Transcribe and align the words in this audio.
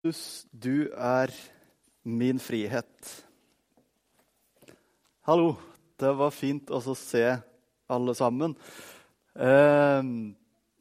Jesus, 0.00 0.46
du 0.48 0.88
er 0.96 1.28
min 2.08 2.38
frihet. 2.40 3.08
Hallo. 5.28 5.58
Det 6.00 6.14
var 6.16 6.32
fint 6.32 6.72
å 6.72 6.80
se 6.96 7.26
alle 7.84 8.14
sammen. 8.16 8.54
Eh, 9.36 10.00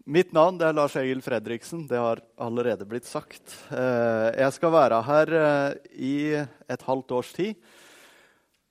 mitt 0.08 0.32
navn 0.32 0.62
er 0.64 0.72
Lars 0.72 0.96
Egil 0.96 1.20
Fredriksen. 1.20 1.84
Det 1.90 2.00
har 2.00 2.24
allerede 2.40 2.88
blitt 2.88 3.12
sagt. 3.12 3.58
Eh, 3.68 4.40
jeg 4.40 4.56
skal 4.56 4.76
være 4.78 5.02
her 5.10 5.36
eh, 5.42 5.76
i 6.00 6.16
et 6.40 6.88
halvt 6.88 7.12
års 7.20 7.36
tid. 7.36 7.60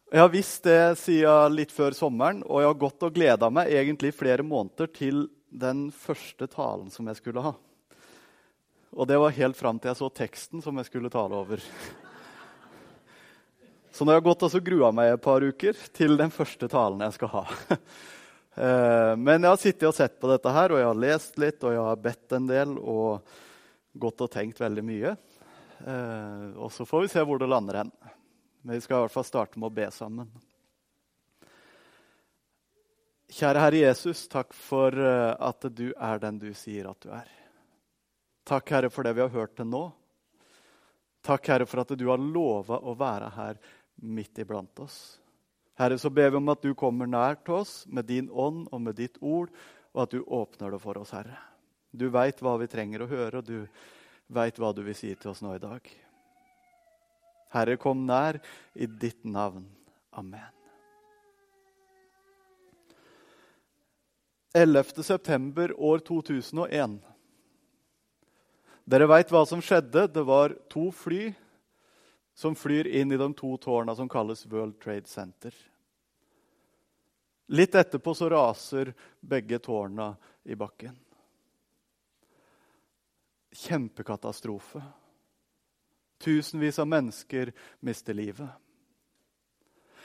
Jeg 0.09 0.25
har 0.25 0.33
visst 0.33 0.65
det 0.65 0.81
siden 1.05 1.61
litt 1.61 1.77
før 1.77 1.93
sommeren, 1.93 2.41
og 2.49 2.65
jeg 2.65 2.73
har 2.73 2.85
gått 2.89 3.05
og 3.05 3.21
gleda 3.21 3.53
meg 3.53 3.69
egentlig 3.69 4.17
flere 4.17 4.49
måneder 4.49 4.89
til 4.97 5.27
den 5.53 5.91
første 5.93 6.49
talen 6.49 6.89
som 6.89 7.13
jeg 7.13 7.21
skulle 7.21 7.45
ha. 7.45 7.59
Og 8.97 9.09
det 9.09 9.19
var 9.21 9.35
helt 9.37 9.57
fram 9.59 9.79
til 9.79 9.91
jeg 9.93 10.01
så 10.01 10.09
teksten 10.13 10.63
som 10.65 10.77
jeg 10.81 10.89
skulle 10.89 11.11
tale 11.13 11.37
over. 11.37 11.63
Så 13.93 14.05
nå 14.05 14.13
har 14.13 14.21
jeg 14.21 14.29
gått 14.29 14.47
og 14.47 14.63
grua 14.65 14.93
meg 14.95 15.13
et 15.13 15.23
par 15.25 15.43
uker 15.43 15.77
til 15.97 16.17
den 16.21 16.31
første 16.31 16.69
talen 16.71 17.03
jeg 17.07 17.19
skal 17.19 17.35
ha. 17.35 17.45
Eh, 18.59 19.13
men 19.15 19.45
jeg 19.45 19.53
har 19.53 19.61
sittet 19.63 19.85
og 19.87 19.95
sett 19.95 20.17
på 20.19 20.27
dette 20.27 20.51
her, 20.51 20.73
og 20.75 20.81
jeg 20.81 20.87
har 20.89 20.97
lest 20.99 21.37
litt 21.39 21.63
og 21.63 21.77
jeg 21.77 21.85
har 21.87 22.01
bedt 22.03 22.33
en 22.35 22.49
del 22.49 22.73
og 22.81 23.29
gått 23.95 24.25
og 24.25 24.33
tenkt 24.33 24.59
veldig 24.59 24.83
mye. 24.83 25.13
Eh, 25.79 26.47
og 26.59 26.73
så 26.75 26.83
får 26.89 27.05
vi 27.05 27.11
se 27.13 27.23
hvor 27.23 27.39
det 27.39 27.47
lander 27.53 27.79
hen. 27.85 27.93
Men 28.65 28.75
vi 28.75 28.83
skal 28.83 28.97
i 28.97 29.07
hvert 29.07 29.15
fall 29.15 29.29
starte 29.29 29.63
med 29.63 29.71
å 29.71 29.77
be 29.79 29.87
sammen. 29.95 30.33
Kjære 33.31 33.63
Herre 33.63 33.85
Jesus, 33.85 34.25
takk 34.33 34.51
for 34.57 34.97
eh, 35.07 35.35
at 35.39 35.71
du 35.71 35.93
er 35.95 36.25
den 36.27 36.43
du 36.43 36.51
sier 36.57 36.91
at 36.91 36.99
du 37.05 37.13
er. 37.15 37.31
Takk, 38.49 38.71
Herre, 38.73 38.89
for 38.91 39.05
det 39.05 39.13
vi 39.13 39.21
har 39.21 39.33
hørt 39.33 39.57
til 39.59 39.69
nå. 39.69 39.83
Takk, 41.25 41.49
Herre, 41.53 41.67
for 41.69 41.83
at 41.83 41.93
du 42.01 42.07
har 42.09 42.21
lova 42.23 42.79
å 42.81 42.95
være 42.97 43.29
her 43.35 43.59
midt 44.01 44.41
iblant 44.41 44.81
oss. 44.81 45.19
Herre, 45.79 45.99
så 46.01 46.09
ber 46.11 46.33
vi 46.33 46.41
om 46.41 46.49
at 46.49 46.63
du 46.65 46.73
kommer 46.79 47.11
nær 47.11 47.37
til 47.45 47.59
oss 47.61 47.83
med 47.87 48.09
din 48.09 48.31
ånd 48.33 48.67
og 48.73 48.81
med 48.83 48.97
ditt 48.97 49.21
ord, 49.21 49.53
og 49.93 50.07
at 50.07 50.17
du 50.17 50.23
åpner 50.25 50.73
det 50.73 50.81
for 50.81 50.97
oss, 51.01 51.13
Herre. 51.13 51.37
Du 51.93 52.09
veit 52.13 52.41
hva 52.41 52.57
vi 52.61 52.71
trenger 52.73 53.05
å 53.05 53.11
høre, 53.11 53.43
og 53.43 53.45
du 53.45 53.67
veit 54.33 54.61
hva 54.61 54.73
du 54.73 54.81
vil 54.87 54.97
si 54.97 55.13
til 55.13 55.33
oss 55.35 55.43
nå 55.45 55.53
i 55.57 55.63
dag. 55.63 55.93
Herre, 57.53 57.77
kom 57.81 58.07
nær 58.09 58.41
i 58.75 58.89
ditt 58.89 59.29
navn. 59.29 59.69
Amen. 60.17 60.49
11. 64.57 65.05
september 65.05 65.77
år 65.77 66.01
2001. 66.09 66.99
Dere 68.89 69.05
veit 69.05 69.29
hva 69.29 69.43
som 69.45 69.61
skjedde. 69.61 70.07
Det 70.09 70.23
var 70.25 70.55
to 70.73 70.89
fly 70.95 71.29
som 72.39 72.55
flyr 72.57 72.89
inn 72.89 73.13
i 73.13 73.19
de 73.21 73.27
to 73.37 73.51
tårna 73.61 73.93
som 73.99 74.09
kalles 74.09 74.47
World 74.49 74.79
Trade 74.81 75.11
Center. 75.11 75.53
Litt 77.53 77.75
etterpå 77.77 78.15
så 78.17 78.31
raser 78.33 78.95
begge 79.21 79.59
tårna 79.61 80.15
i 80.45 80.57
bakken. 80.57 80.97
Kjempekatastrofe. 83.53 84.81
Tusenvis 86.25 86.81
av 86.81 86.89
mennesker 86.89 87.53
mister 87.85 88.17
livet. 88.17 88.49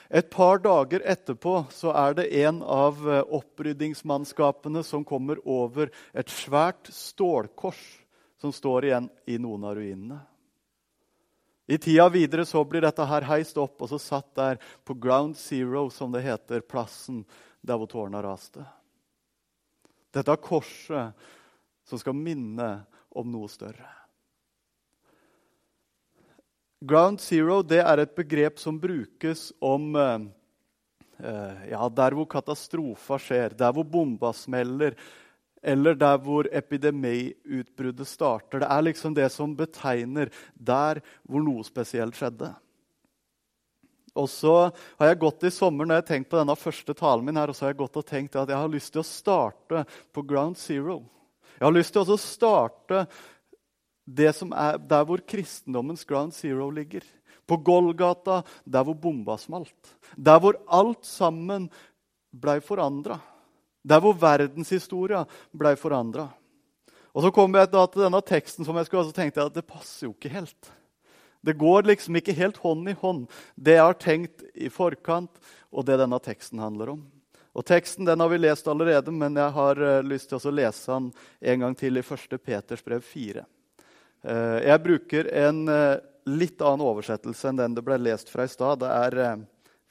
Et 0.09 0.27
par 0.29 0.59
dager 0.59 1.01
etterpå 1.07 1.61
så 1.71 1.95
er 1.95 2.19
det 2.19 2.31
en 2.43 2.59
av 2.61 2.99
eh, 3.07 3.23
oppryddingsmannskapene 3.23 4.83
som 4.83 5.07
kommer 5.07 5.39
over 5.47 5.89
et 6.11 6.29
svært 6.29 6.91
stålkors 6.91 8.02
som 8.43 8.51
står 8.51 8.85
igjen 8.85 9.05
i 9.25 9.37
noen 9.39 9.63
av 9.63 9.77
ruinene. 9.77 10.17
I 11.65 11.77
tida 11.77 12.09
videre 12.11 12.43
så 12.43 12.59
blir 12.67 12.83
dette 12.83 13.05
her 13.07 13.23
heist 13.23 13.55
opp 13.55 13.85
og 13.85 13.87
så 13.87 13.99
satt 14.03 14.33
der 14.35 14.59
på 14.83 14.97
ground 14.99 15.37
zero, 15.39 15.85
som 15.87 16.11
det 16.11 16.25
heter, 16.25 16.59
plassen 16.59 17.21
der 17.63 17.79
hvor 17.79 17.87
tårna 17.87 18.19
raste. 18.25 18.65
Dette 20.11 20.35
er 20.35 20.43
korset 20.43 21.23
som 21.87 22.03
skal 22.03 22.19
minne 22.19 22.67
om 23.15 23.31
noe 23.31 23.47
større. 23.47 23.87
Ground 26.83 27.23
zero 27.23 27.61
det 27.63 27.79
er 27.79 28.03
et 28.03 28.15
begrep 28.19 28.59
som 28.59 28.75
brukes 28.75 29.53
om 29.63 29.93
eh, 29.95 30.29
eh 31.31 31.67
ja, 31.71 31.87
der 31.87 32.19
hvor 32.19 32.27
katastrofer 32.27 33.23
skjer, 33.23 33.55
der 33.55 33.71
hvor 33.71 33.87
bomba 33.87 34.35
smeller, 34.35 34.99
eller 35.63 35.95
der 35.95 36.19
hvor 36.21 36.47
epidemiutbruddet 36.51 38.09
starter. 38.09 38.61
Det 38.61 38.69
er 38.69 38.85
liksom 38.89 39.15
det 39.15 39.29
som 39.31 39.55
betegner 39.55 40.31
der 40.53 40.99
hvor 41.23 41.43
noe 41.45 41.63
spesielt 41.63 42.19
skjedde. 42.19 42.51
Og 44.13 44.27
så 44.29 44.53
har 44.99 45.09
jeg 45.09 45.21
gått 45.23 45.47
i 45.47 45.53
sommer 45.53 45.87
når 45.87 45.95
jeg 45.95 46.03
har 46.03 46.09
tenkt 46.11 46.29
på 46.29 46.37
denne 46.37 46.55
første 46.59 46.93
talen 46.97 47.25
min 47.25 47.39
her, 47.39 47.49
og 47.49 47.57
så 47.57 47.65
har 47.65 47.73
jeg 47.73 47.81
gått 47.81 47.97
og 47.97 48.05
tenkt 48.05 48.37
at 48.37 48.51
jeg 48.51 48.61
har 48.61 48.69
lyst 48.69 48.93
til 48.93 49.01
å 49.01 49.07
starte 49.07 49.85
på 50.13 50.25
ground 50.27 50.59
zero. 50.61 50.99
Jeg 51.57 51.65
har 51.65 51.73
lyst 51.73 51.95
til 51.95 52.03
å 52.03 52.19
starte 52.19 53.05
er 54.03 54.77
der 54.83 55.05
hvor 55.07 55.21
kristendommens 55.23 56.03
ground 56.03 56.33
zero 56.35 56.69
ligger. 56.69 57.01
På 57.47 57.57
Golgata, 57.57 58.43
der 58.65 58.83
hvor 58.83 58.95
bomba 58.95 59.37
smalt. 59.37 59.95
Der 60.15 60.39
hvor 60.39 60.59
alt 60.67 61.05
sammen 61.05 61.69
blei 62.31 62.59
forandra. 62.59 63.19
Der 63.83 63.99
hvor 64.03 64.15
verdenshistoria 64.15 65.25
ble 65.51 65.75
forandra. 65.79 66.29
Og 67.13 67.25
så 67.25 67.31
kom 67.33 67.53
jeg 67.53 67.69
da 67.69 67.83
til 67.85 68.05
denne 68.05 68.21
teksten 68.25 68.65
som 68.65 68.77
jeg 68.79 68.87
skulle, 68.87 69.03
og 69.03 69.11
så 69.11 69.17
tenkte 69.17 69.41
jeg 69.41 69.51
at 69.51 69.57
det 69.57 69.67
passer 69.69 70.07
jo 70.07 70.13
ikke 70.15 70.31
helt. 70.33 70.71
Det 71.43 71.57
går 71.59 71.89
liksom 71.89 72.15
ikke 72.17 72.35
helt 72.37 72.57
hånd 72.63 72.87
i 72.87 72.95
hånd, 72.95 73.25
det 73.59 73.75
jeg 73.75 73.83
har 73.83 73.99
tenkt 73.99 74.45
i 74.55 74.69
forkant, 74.71 75.41
og 75.75 75.85
det 75.85 75.99
denne 75.99 76.19
teksten 76.23 76.61
handler 76.63 76.93
om. 76.95 77.03
Og 77.53 77.65
Teksten 77.69 78.07
den 78.07 78.23
har 78.23 78.31
vi 78.31 78.39
lest 78.39 78.67
allerede, 78.67 79.11
men 79.13 79.35
jeg 79.37 79.53
har 79.53 79.81
uh, 79.81 79.99
lyst 80.01 80.31
til 80.31 80.39
å 80.39 80.53
lese 80.55 80.89
den 80.89 81.11
en 81.51 81.65
gang 81.65 81.75
til 81.77 81.99
i 81.99 82.01
1. 82.01 82.39
Peters 82.41 82.81
brev 82.81 83.03
4. 83.05 83.43
Uh, 84.23 84.57
jeg 84.63 84.83
bruker 84.87 85.29
en 85.43 85.61
uh, 85.69 86.01
litt 86.25 86.63
annen 86.63 86.87
oversettelse 86.87 87.51
enn 87.51 87.59
den 87.59 87.77
det 87.77 87.85
ble 87.85 87.99
lest 88.01 88.31
fra 88.33 88.47
i 88.47 88.49
stad. 88.49 88.81
Det 88.81 88.89
er 88.89 89.43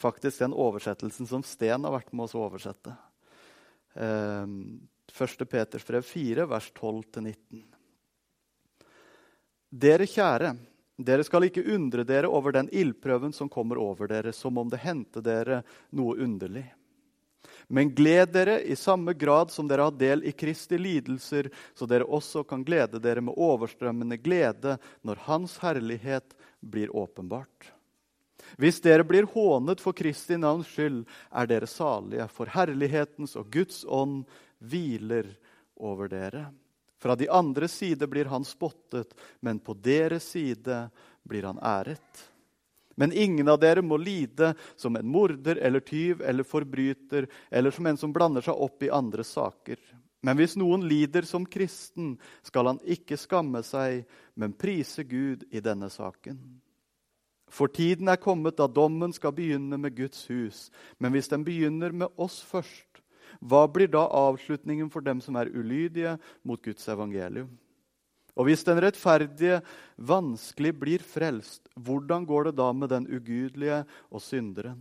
faktisk 0.02 0.42
den 0.42 0.56
oversettelsen 0.58 1.28
som 1.31 1.47
Sten 1.47 1.86
har 1.86 1.94
vært 1.94 2.10
med 2.10 2.26
oss 2.26 2.34
å 2.34 2.42
oversette. 2.48 2.97
1. 3.94 4.03
Ehm, 4.03 5.47
Peters 5.50 5.86
brev 5.86 6.03
4, 6.03 6.47
vers 6.47 6.72
12-19. 6.72 7.62
Dere 9.72 10.06
kjære, 10.06 10.53
dere 11.00 11.25
skal 11.25 11.48
ikke 11.48 11.64
undre 11.75 12.04
dere 12.04 12.28
over 12.28 12.52
den 12.52 12.69
ildprøven 12.72 13.32
som 13.32 13.48
kommer 13.48 13.81
over 13.81 14.08
dere, 14.10 14.32
som 14.32 14.58
om 14.58 14.69
det 14.69 14.82
hendte 14.84 15.22
dere 15.25 15.62
noe 15.97 16.16
underlig. 16.20 16.66
Men 17.72 17.94
gled 17.94 18.34
dere 18.34 18.58
i 18.62 18.76
samme 18.76 19.14
grad 19.16 19.50
som 19.50 19.69
dere 19.69 19.86
har 19.88 19.97
del 19.97 20.25
i 20.28 20.32
Kristi 20.36 20.78
lidelser, 20.78 21.48
så 21.75 21.88
dere 21.88 22.04
også 22.04 22.44
kan 22.48 22.64
glede 22.64 23.00
dere 23.00 23.25
med 23.25 23.36
overstrømmende 23.36 24.19
glede 24.20 24.76
når 25.02 25.25
Hans 25.26 25.56
herlighet 25.62 26.36
blir 26.60 26.92
åpenbart. 26.97 27.72
Hvis 28.60 28.80
dere 28.84 29.04
blir 29.06 29.28
hånet 29.32 29.80
for 29.80 29.96
Kristi 29.96 30.36
navns 30.40 30.70
skyld, 30.72 31.04
er 31.30 31.48
dere 31.50 31.68
salige, 31.70 32.26
for 32.32 32.50
herlighetens 32.52 33.36
og 33.40 33.50
Guds 33.52 33.84
ånd 33.88 34.22
hviler 34.58 35.30
over 35.76 36.10
dere. 36.12 36.46
Fra 37.02 37.16
de 37.18 37.26
andre 37.30 37.68
side 37.68 38.06
blir 38.06 38.28
han 38.30 38.44
spottet, 38.46 39.14
men 39.40 39.58
på 39.58 39.74
deres 39.74 40.28
side 40.34 40.84
blir 41.26 41.48
han 41.48 41.58
æret. 41.58 42.28
Men 42.94 43.12
ingen 43.12 43.48
av 43.48 43.58
dere 43.58 43.82
må 43.82 43.96
lide 43.96 44.52
som 44.76 44.96
en 44.96 45.08
morder 45.08 45.56
eller 45.56 45.80
tyv 45.80 46.22
eller 46.22 46.46
forbryter 46.46 47.26
eller 47.50 47.74
som 47.74 47.86
en 47.86 47.98
som 47.98 48.12
blander 48.12 48.44
seg 48.44 48.54
opp 48.54 48.84
i 48.84 48.92
andre 48.92 49.24
saker. 49.24 49.80
Men 50.22 50.38
hvis 50.38 50.54
noen 50.60 50.84
lider 50.86 51.26
som 51.26 51.46
kristen, 51.48 52.14
skal 52.46 52.69
han 52.70 52.78
ikke 52.86 53.19
skamme 53.19 53.64
seg, 53.66 54.04
men 54.38 54.54
prise 54.54 55.02
Gud 55.02 55.42
i 55.50 55.62
denne 55.64 55.88
saken. 55.90 56.38
For 57.52 57.69
tiden 57.69 58.08
er 58.08 58.20
kommet 58.20 58.56
da 58.56 58.64
dommen 58.70 59.12
skal 59.12 59.34
begynne 59.37 59.76
med 59.76 59.96
Guds 59.96 60.25
hus. 60.31 60.70
Men 60.96 61.12
hvis 61.12 61.28
den 61.28 61.44
begynner 61.44 61.93
med 61.93 62.08
oss 62.16 62.40
først, 62.49 63.02
hva 63.40 63.66
blir 63.69 63.90
da 63.93 64.06
avslutningen 64.06 64.88
for 64.93 65.04
dem 65.04 65.20
som 65.20 65.37
er 65.37 65.50
ulydige 65.52 66.16
mot 66.46 66.62
Guds 66.64 66.88
evangelium? 66.88 67.50
Og 68.32 68.49
hvis 68.49 68.64
den 68.64 68.81
rettferdige 68.81 69.58
vanskelig 70.00 70.72
blir 70.81 71.04
frelst, 71.04 71.69
hvordan 71.76 72.25
går 72.25 72.49
det 72.49 72.54
da 72.56 72.70
med 72.72 72.88
den 72.88 73.08
ugudelige 73.10 73.82
og 74.08 74.25
synderen? 74.25 74.81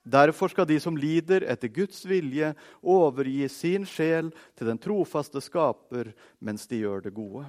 Derfor 0.00 0.48
skal 0.48 0.64
de 0.64 0.78
som 0.80 0.96
lider 0.96 1.44
etter 1.44 1.68
Guds 1.68 2.00
vilje, 2.08 2.54
overgi 2.80 3.44
sin 3.52 3.84
sjel 3.84 4.30
til 4.56 4.70
den 4.70 4.80
trofaste 4.80 5.42
skaper 5.44 6.14
mens 6.40 6.64
de 6.70 6.80
gjør 6.80 7.04
det 7.04 7.12
gode. 7.12 7.44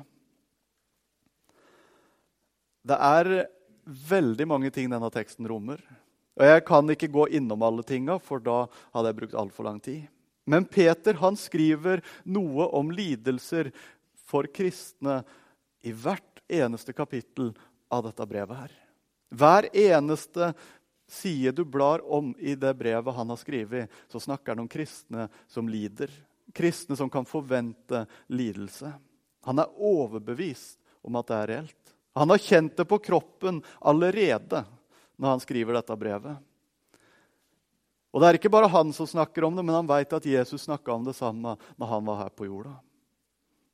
Det 2.84 2.98
er 3.00 3.46
veldig 3.86 4.48
mange 4.48 4.72
ting 4.74 4.90
denne 4.92 5.10
teksten 5.14 5.48
rommer. 5.50 5.82
Og 6.40 6.46
Jeg 6.48 6.66
kan 6.66 6.90
ikke 6.90 7.12
gå 7.12 7.28
innom 7.38 7.64
alle 7.66 7.84
tinga, 7.84 8.18
for 8.20 8.40
da 8.40 8.66
hadde 8.94 9.12
jeg 9.12 9.20
brukt 9.20 9.38
altfor 9.38 9.68
lang 9.68 9.80
tid. 9.84 10.08
Men 10.46 10.66
Peter 10.66 11.20
han 11.22 11.38
skriver 11.38 12.02
noe 12.24 12.68
om 12.74 12.92
lidelser 12.92 13.72
for 14.28 14.48
kristne 14.50 15.22
i 15.86 15.94
hvert 15.94 16.42
eneste 16.52 16.94
kapittel 16.94 17.52
av 17.92 18.06
dette 18.08 18.26
brevet 18.28 18.64
her. 18.64 18.74
Hver 19.32 19.68
eneste 19.76 20.52
side 21.12 21.54
du 21.56 21.64
blar 21.68 22.02
om 22.08 22.34
i 22.40 22.56
det 22.56 22.74
brevet 22.80 23.16
han 23.16 23.30
har 23.30 23.40
skrevet, 23.40 23.92
så 24.12 24.20
snakker 24.20 24.54
han 24.54 24.64
om 24.64 24.72
kristne 24.72 25.28
som 25.52 25.70
lider. 25.70 26.12
Kristne 26.56 26.98
som 27.00 27.10
kan 27.12 27.28
forvente 27.28 28.06
lidelse. 28.32 28.92
Han 29.48 29.60
er 29.60 29.72
overbevist 29.78 30.80
om 31.02 31.18
at 31.20 31.30
det 31.30 31.38
er 31.38 31.52
reelt. 31.52 31.96
Han 32.16 32.30
har 32.34 32.42
kjent 32.44 32.78
det 32.78 32.86
på 32.86 33.00
kroppen 33.00 33.62
allerede 33.80 34.64
når 35.16 35.36
han 35.36 35.44
skriver 35.44 35.78
dette 35.78 35.98
brevet. 36.00 36.38
Og 38.12 38.20
Det 38.20 38.28
er 38.28 38.38
ikke 38.40 38.52
bare 38.52 38.72
han 38.72 38.92
som 38.92 39.08
snakker 39.08 39.46
om 39.48 39.56
det, 39.56 39.64
men 39.64 39.76
han 39.76 39.88
vet 39.88 40.14
at 40.14 40.26
Jesus 40.28 40.66
snakka 40.68 40.92
om 40.92 41.06
det 41.08 41.16
samme 41.16 41.56
når 41.80 41.88
han 41.88 42.08
var 42.10 42.26
her 42.26 42.34
på 42.36 42.50
jorda. 42.50 42.74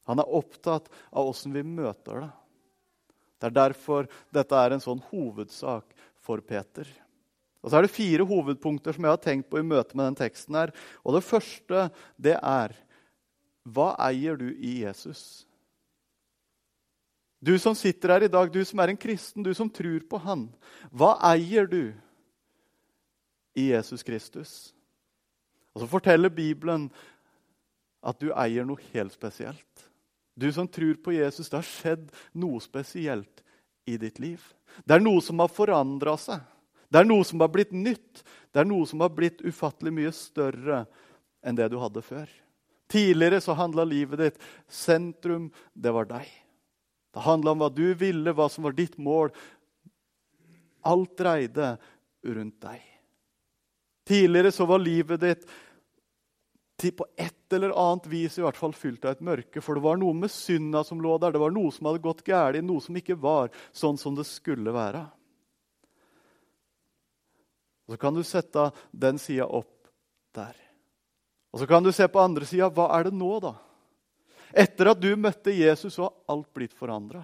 Han 0.06 0.22
er 0.22 0.36
opptatt 0.38 0.92
av 1.10 1.32
åssen 1.32 1.56
vi 1.56 1.64
møter 1.66 2.22
det. 2.22 2.30
Det 3.38 3.50
er 3.50 3.58
derfor 3.58 4.08
dette 4.34 4.60
er 4.60 4.76
en 4.76 4.84
sånn 4.84 5.02
hovedsak 5.10 5.90
for 6.22 6.42
Peter. 6.42 6.88
Og 7.64 7.72
Så 7.72 7.80
er 7.80 7.88
det 7.88 7.96
fire 7.96 8.26
hovedpunkter 8.28 8.94
som 8.94 9.04
jeg 9.04 9.14
har 9.14 9.24
tenkt 9.24 9.50
på 9.50 9.60
i 9.60 9.66
møte 9.66 9.98
med 9.98 10.06
den 10.12 10.20
teksten. 10.22 10.56
her. 10.56 10.72
Og 11.04 11.18
Det 11.18 11.26
første 11.26 11.90
det 12.16 12.38
er 12.38 12.76
hva 13.66 13.96
eier 14.00 14.38
du 14.38 14.54
i 14.54 14.84
Jesus? 14.86 15.47
Du 17.40 17.54
som 17.60 17.76
sitter 17.78 18.16
her 18.16 18.26
i 18.26 18.32
dag, 18.32 18.50
du 18.52 18.64
som 18.66 18.80
er 18.82 18.92
en 18.92 19.00
kristen, 19.00 19.44
du 19.46 19.54
som 19.54 19.70
tror 19.70 20.02
på 20.10 20.20
Han. 20.24 20.48
Hva 20.90 21.16
eier 21.34 21.70
du 21.70 21.94
i 23.58 23.70
Jesus 23.72 24.04
Kristus? 24.04 24.74
Og 25.76 25.84
Så 25.84 25.90
forteller 25.92 26.34
Bibelen 26.34 26.90
at 28.02 28.18
du 28.20 28.32
eier 28.34 28.66
noe 28.66 28.82
helt 28.94 29.14
spesielt. 29.14 29.84
Du 30.38 30.50
som 30.54 30.68
tror 30.70 30.98
på 31.02 31.14
Jesus, 31.14 31.50
det 31.50 31.60
har 31.60 31.66
skjedd 31.66 32.10
noe 32.38 32.62
spesielt 32.62 33.44
i 33.86 33.98
ditt 34.02 34.20
liv. 34.22 34.42
Det 34.86 34.98
er 34.98 35.04
noe 35.04 35.22
som 35.22 35.40
har 35.42 35.54
forandra 35.54 36.18
seg. 36.22 36.42
Det 36.90 37.02
er 37.02 37.08
noe 37.10 37.26
som 37.26 37.42
har 37.42 37.52
blitt 37.54 37.74
nytt. 37.74 38.24
Det 38.54 38.62
er 38.62 38.70
noe 38.70 38.86
som 38.90 39.02
har 39.04 39.14
blitt 39.14 39.42
ufattelig 39.46 39.94
mye 39.94 40.14
større 40.16 40.86
enn 41.46 41.58
det 41.58 41.70
du 41.74 41.78
hadde 41.82 42.02
før. 42.06 42.28
Tidligere 42.88 43.42
så 43.44 43.58
handla 43.58 43.84
livet 43.86 44.22
ditt 44.22 44.44
Sentrum, 44.72 45.50
det 45.74 45.94
var 45.94 46.08
deg. 46.10 46.30
Det 47.14 47.24
handla 47.26 47.54
om 47.54 47.64
hva 47.64 47.70
du 47.74 47.88
ville, 47.98 48.34
hva 48.36 48.50
som 48.52 48.68
var 48.68 48.76
ditt 48.78 48.98
mål. 49.02 49.32
Alt 50.88 51.16
dreide 51.20 51.76
rundt 52.28 52.60
deg. 52.64 52.84
Tidligere 54.08 54.52
så 54.56 54.68
var 54.70 54.84
livet 54.84 55.24
ditt 55.24 55.48
på 56.78 57.06
et 57.18 57.54
eller 57.54 57.74
annet 57.74 58.06
vis 58.08 58.38
i 58.38 58.44
hvert 58.46 58.58
fall 58.58 58.74
fylt 58.78 59.06
av 59.06 59.16
et 59.16 59.24
mørke. 59.26 59.62
For 59.66 59.76
det 59.76 59.84
var 59.84 59.98
noe 59.98 60.14
med 60.14 60.32
synda 60.32 60.84
som 60.86 61.02
lå 61.02 61.16
der. 61.18 61.34
Det 61.34 61.42
var 61.42 61.54
noe 61.56 61.74
som 61.74 61.90
hadde 61.90 62.04
gått 62.04 62.22
galt, 62.28 62.62
noe 62.62 62.84
som 62.84 63.00
ikke 63.00 63.18
var 63.18 63.50
sånn 63.76 63.98
som 63.98 64.16
det 64.16 64.28
skulle 64.30 64.74
være. 64.76 65.02
Og 67.88 67.96
Så 67.96 67.98
kan 67.98 68.14
du 68.14 68.24
sette 68.24 68.72
den 68.92 69.18
sida 69.18 69.48
opp 69.48 69.88
der. 70.36 70.56
Og 71.52 71.60
så 71.60 71.68
kan 71.68 71.84
du 71.84 71.92
se 71.92 72.08
på 72.08 72.20
andre 72.20 72.46
sida. 72.46 72.70
Hva 72.70 72.92
er 73.00 73.08
det 73.08 73.16
nå, 73.16 73.32
da? 73.42 73.56
Etter 74.54 74.92
at 74.94 75.02
du 75.02 75.10
møtte 75.20 75.56
Jesus, 75.56 75.96
så 75.98 76.08
har 76.08 76.36
alt 76.36 76.50
blitt 76.56 76.76
forandra. 76.78 77.24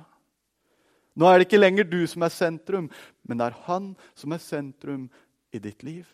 Nå 1.13 1.29
er 1.29 1.39
det 1.39 1.47
ikke 1.47 1.61
lenger 1.61 1.87
du 1.87 2.01
som 2.09 2.25
er 2.25 2.33
sentrum, 2.33 2.89
men 3.27 3.39
det 3.39 3.51
er 3.51 3.61
han 3.67 3.93
som 4.17 4.33
er 4.33 4.41
sentrum 4.41 5.07
i 5.53 5.61
ditt 5.61 5.85
liv. 5.85 6.07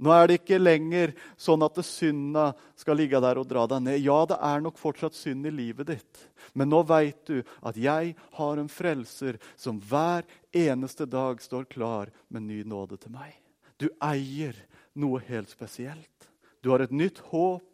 Nå 0.00 0.12
er 0.16 0.30
det 0.30 0.38
ikke 0.38 0.56
lenger 0.56 1.10
sånn 1.36 1.60
at 1.66 1.76
synda 1.84 2.46
skal 2.80 2.96
ligge 2.96 3.20
der 3.20 3.36
og 3.36 3.48
dra 3.50 3.66
deg 3.68 3.82
ned. 3.84 3.98
Ja, 4.00 4.22
det 4.24 4.38
er 4.40 4.62
nok 4.64 4.80
fortsatt 4.80 5.16
synd 5.16 5.44
i 5.44 5.52
livet 5.52 5.90
ditt, 5.92 6.22
men 6.56 6.72
nå 6.72 6.80
veit 6.88 7.20
du 7.28 7.42
at 7.60 7.76
jeg 7.76 8.14
har 8.38 8.62
en 8.62 8.72
frelser 8.72 9.36
som 9.60 9.82
hver 9.90 10.24
eneste 10.56 11.04
dag 11.04 11.42
står 11.44 11.68
klar 11.68 12.08
med 12.32 12.48
ny 12.48 12.62
nåde 12.64 12.96
til 13.02 13.12
meg. 13.12 13.36
Du 13.76 13.90
eier 14.00 14.56
noe 14.96 15.20
helt 15.28 15.52
spesielt. 15.52 16.30
Du 16.64 16.72
har 16.72 16.80
et 16.80 16.96
nytt 16.96 17.20
håp, 17.28 17.64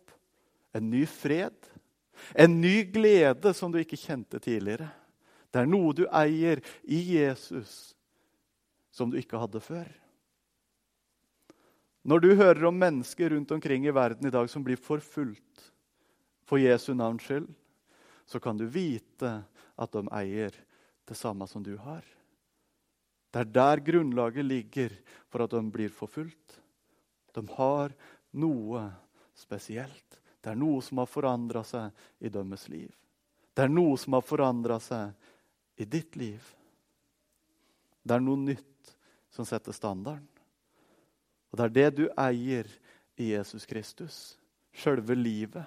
en 0.77 0.91
ny 0.93 1.05
fred, 1.09 1.57
en 2.35 2.61
ny 2.61 2.85
glede 2.93 3.53
som 3.57 3.73
du 3.73 3.81
ikke 3.81 3.99
kjente 4.01 4.41
tidligere. 4.43 4.89
Det 5.53 5.63
er 5.63 5.71
noe 5.71 5.95
du 5.97 6.05
eier 6.09 6.61
i 6.85 7.01
Jesus 7.17 7.95
som 8.93 9.13
du 9.13 9.19
ikke 9.21 9.41
hadde 9.41 9.61
før. 9.61 9.89
Når 12.07 12.23
du 12.23 12.29
hører 12.39 12.69
om 12.69 12.77
mennesker 12.79 13.33
rundt 13.35 13.51
omkring 13.57 13.87
i 13.87 13.95
verden 13.95 14.29
i 14.29 14.35
dag 14.35 14.49
som 14.51 14.63
blir 14.65 14.79
forfulgt 14.79 15.65
for 16.47 16.63
Jesu 16.63 16.93
navns 16.95 17.25
skyld, 17.27 17.49
så 18.27 18.39
kan 18.43 18.59
du 18.59 18.67
vite 18.71 19.33
at 19.77 19.93
de 19.95 20.05
eier 20.15 20.55
det 21.07 21.17
samme 21.19 21.47
som 21.51 21.65
du 21.67 21.75
har. 21.83 22.05
Det 23.35 23.43
er 23.43 23.51
der 23.53 23.83
grunnlaget 23.85 24.47
ligger 24.47 24.95
for 25.29 25.45
at 25.45 25.53
de 25.53 25.63
blir 25.71 25.91
forfulgt. 25.93 26.61
De 27.35 27.43
har 27.59 27.93
noe 28.33 28.87
spesielt. 29.37 30.21
Det 30.47 30.53
er 30.53 30.59
noe 30.61 30.79
som 30.79 31.01
har 31.03 31.09
forandra 31.11 31.65
seg 31.67 31.91
i 32.23 32.31
deres 32.31 32.69
liv. 32.71 32.93
Det 33.51 33.65
er 33.65 33.73
noe 33.73 33.97
som 33.99 34.15
har 34.15 34.23
forandra 34.23 34.77
seg 34.79 35.11
i 35.83 35.87
ditt 35.91 36.15
liv. 36.15 36.39
Det 38.07 38.15
er 38.15 38.23
noe 38.23 38.39
nytt 38.39 38.93
som 39.35 39.49
setter 39.49 39.75
standarden. 39.75 40.29
Og 41.51 41.59
det 41.59 41.67
er 41.67 41.75
det 41.75 41.89
du 41.97 42.05
eier 42.15 42.71
i 43.19 43.33
Jesus 43.33 43.67
Kristus. 43.67 44.21
Sjølve 44.71 45.19
livet. 45.19 45.67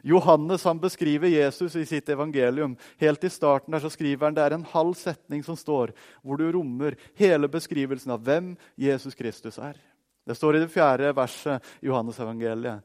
Johannes 0.00 0.64
han 0.64 0.80
beskriver 0.80 1.28
Jesus 1.28 1.76
i 1.76 1.84
sitt 1.84 2.08
evangelium. 2.08 2.78
Helt 2.96 3.28
i 3.28 3.34
starten 3.36 3.76
der 3.76 3.84
så 3.84 3.92
skriver 3.92 4.30
han, 4.30 4.40
Det 4.40 4.48
er 4.48 4.56
en 4.56 4.68
halv 4.72 4.96
setning 4.96 5.44
som 5.44 5.60
står, 5.60 5.92
hvor 6.24 6.40
du 6.40 6.48
rommer 6.56 6.96
hele 7.20 7.52
beskrivelsen 7.52 8.16
av 8.16 8.24
hvem 8.24 8.54
Jesus 8.80 9.12
Kristus 9.12 9.60
er. 9.60 9.76
Det 10.24 10.40
står 10.40 10.56
i 10.56 10.64
det 10.64 10.72
fjerde 10.72 11.12
verset 11.12 11.74
i 11.82 11.90
Johannes 11.92 12.16
evangeliet. 12.16 12.80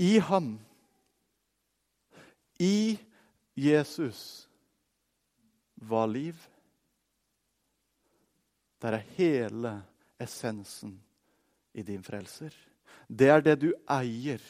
I 0.00 0.18
ham, 0.18 0.58
i 2.58 2.98
Jesus, 3.54 4.48
var 5.74 6.06
liv. 6.06 6.36
Der 8.80 8.96
er 8.96 9.04
hele 9.18 9.72
essensen 10.16 10.94
i 11.76 11.84
din 11.84 12.00
frelser. 12.02 12.54
Det 13.08 13.28
er 13.28 13.44
det 13.44 13.58
du 13.60 13.66
eier 13.92 14.40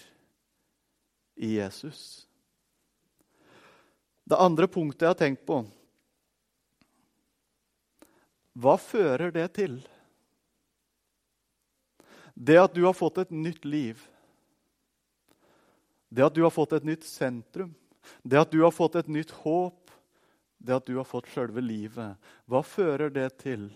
i 1.34 1.56
Jesus. 1.56 2.28
Det 4.22 4.38
andre 4.38 4.70
punktet 4.70 5.02
jeg 5.02 5.16
har 5.16 5.18
tenkt 5.18 5.42
på 5.50 5.64
Hva 8.54 8.76
fører 8.78 9.34
det 9.34 9.48
til? 9.58 9.80
Det 12.38 12.62
at 12.62 12.74
du 12.78 12.84
har 12.86 12.94
fått 12.94 13.18
et 13.24 13.34
nytt 13.34 13.66
liv. 13.66 13.98
Det 16.10 16.26
at 16.26 16.34
du 16.34 16.42
har 16.42 16.50
fått 16.50 16.74
et 16.74 16.86
nytt 16.86 17.06
sentrum. 17.06 17.74
Det 18.22 18.40
at 18.40 18.50
du 18.50 18.60
har 18.64 18.74
fått 18.74 18.98
et 18.98 19.08
nytt 19.08 19.30
håp. 19.44 19.90
Det 20.58 20.74
at 20.76 20.86
du 20.86 20.96
har 20.98 21.06
fått 21.08 21.30
sjølve 21.30 21.62
livet. 21.62 22.18
Hva 22.50 22.64
fører 22.66 23.12
det 23.14 23.28
til 23.40 23.70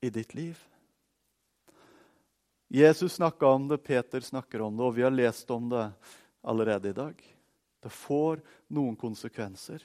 i 0.00 0.10
ditt 0.10 0.34
liv? 0.34 0.56
Jesus 2.72 3.20
snakka 3.20 3.46
om 3.46 3.68
det, 3.68 3.78
Peter 3.78 4.20
snakker 4.20 4.64
om 4.64 4.76
det, 4.76 4.82
og 4.82 4.96
vi 4.96 5.04
har 5.06 5.14
lest 5.14 5.50
om 5.54 5.68
det 5.70 5.84
allerede 6.42 6.90
i 6.90 6.96
dag. 6.96 7.20
Det 7.82 7.92
får 7.94 8.40
noen 8.74 8.96
konsekvenser. 8.98 9.84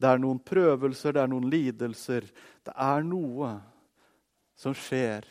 Det 0.00 0.08
er 0.08 0.22
noen 0.22 0.38
prøvelser, 0.38 1.16
det 1.16 1.24
er 1.24 1.32
noen 1.32 1.50
lidelser. 1.50 2.28
Det 2.64 2.76
er 2.76 3.02
noe 3.04 3.56
som 4.56 4.76
skjer 4.76 5.26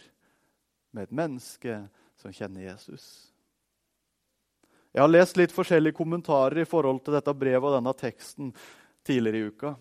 med 0.91 1.07
et 1.07 1.15
menneske 1.15 1.79
som 2.19 2.33
kjenner 2.35 2.67
Jesus. 2.67 3.28
Jeg 4.89 5.03
har 5.03 5.11
lest 5.11 5.37
litt 5.37 5.53
forskjellige 5.53 5.97
kommentarer 5.99 6.63
i 6.63 6.69
forhold 6.69 7.03
til 7.05 7.13
dette 7.13 7.33
brevet 7.37 7.67
og 7.69 7.75
denne 7.77 7.93
teksten 7.97 8.49
tidligere 9.05 9.37
i 9.37 9.51
uka. 9.53 9.75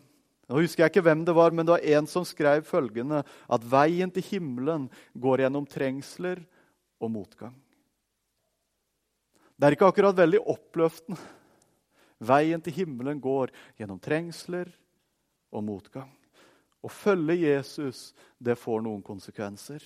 Nå 0.48 0.60
husker 0.62 0.84
jeg 0.84 0.92
ikke 0.92 1.04
hvem 1.04 1.24
det 1.28 1.34
var, 1.36 1.52
men 1.52 1.66
det 1.66 1.74
var 1.74 1.86
en 1.96 2.08
som 2.08 2.24
skrev 2.28 2.64
følgende 2.68 3.22
at 3.24 3.64
veien 3.68 4.12
til 4.12 4.24
himmelen 4.30 4.86
går 5.16 5.44
gjennom 5.44 5.66
trengsler 5.68 6.40
og 7.00 7.12
motgang. 7.12 7.56
Det 9.58 9.66
er 9.66 9.76
ikke 9.76 9.88
akkurat 9.90 10.16
veldig 10.16 10.40
oppløftende. 10.48 11.20
Veien 12.18 12.62
til 12.62 12.74
himmelen 12.74 13.20
går 13.22 13.52
gjennom 13.78 14.00
trengsler 14.02 14.70
og 15.54 15.64
motgang. 15.66 16.10
Å 16.82 16.88
følge 16.90 17.36
Jesus 17.42 18.12
det 18.38 18.56
får 18.58 18.84
noen 18.86 19.02
konsekvenser 19.06 19.82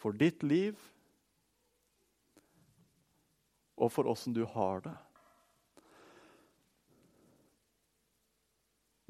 for 0.00 0.16
ditt 0.16 0.44
liv 0.44 0.76
og 3.80 3.92
for 3.92 4.10
åssen 4.10 4.36
du 4.36 4.44
har 4.44 4.84
det. 4.84 4.96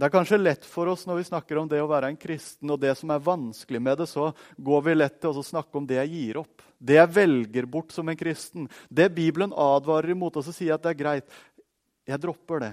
Det 0.01 0.07
er 0.07 0.13
kanskje 0.15 0.39
lett 0.41 0.65
for 0.65 0.89
oss 0.89 1.03
når 1.05 1.19
vi 1.19 1.27
snakker 1.29 1.59
om 1.61 1.67
det 1.69 1.83
å 1.83 1.89
være 1.91 2.09
en 2.09 2.17
kristen, 2.17 2.71
og 2.73 2.81
det 2.81 2.95
som 2.97 3.11
er 3.13 3.21
vanskelig 3.21 3.83
med 3.85 3.99
det, 4.01 4.07
så 4.09 4.31
går 4.57 4.87
vi 4.87 4.95
lett 4.97 5.19
til 5.21 5.37
å 5.37 5.45
snakke 5.45 5.77
om 5.77 5.85
det 5.85 5.99
jeg 5.99 6.13
gir 6.15 6.39
opp. 6.41 6.63
Det 6.81 6.97
jeg 6.97 7.13
velger 7.19 7.69
bort 7.69 7.93
som 7.93 8.09
en 8.09 8.17
kristen. 8.17 8.65
Det 8.89 9.11
Bibelen 9.13 9.53
advarer 9.53 10.15
imot, 10.15 10.39
og 10.41 10.47
så 10.47 10.55
sier 10.57 10.71
jeg 10.71 10.79
at 10.79 10.87
det 10.87 10.95
er 10.95 11.03
greit. 11.03 11.37
Jeg 12.09 12.23
dropper 12.23 12.65
det. 12.65 12.73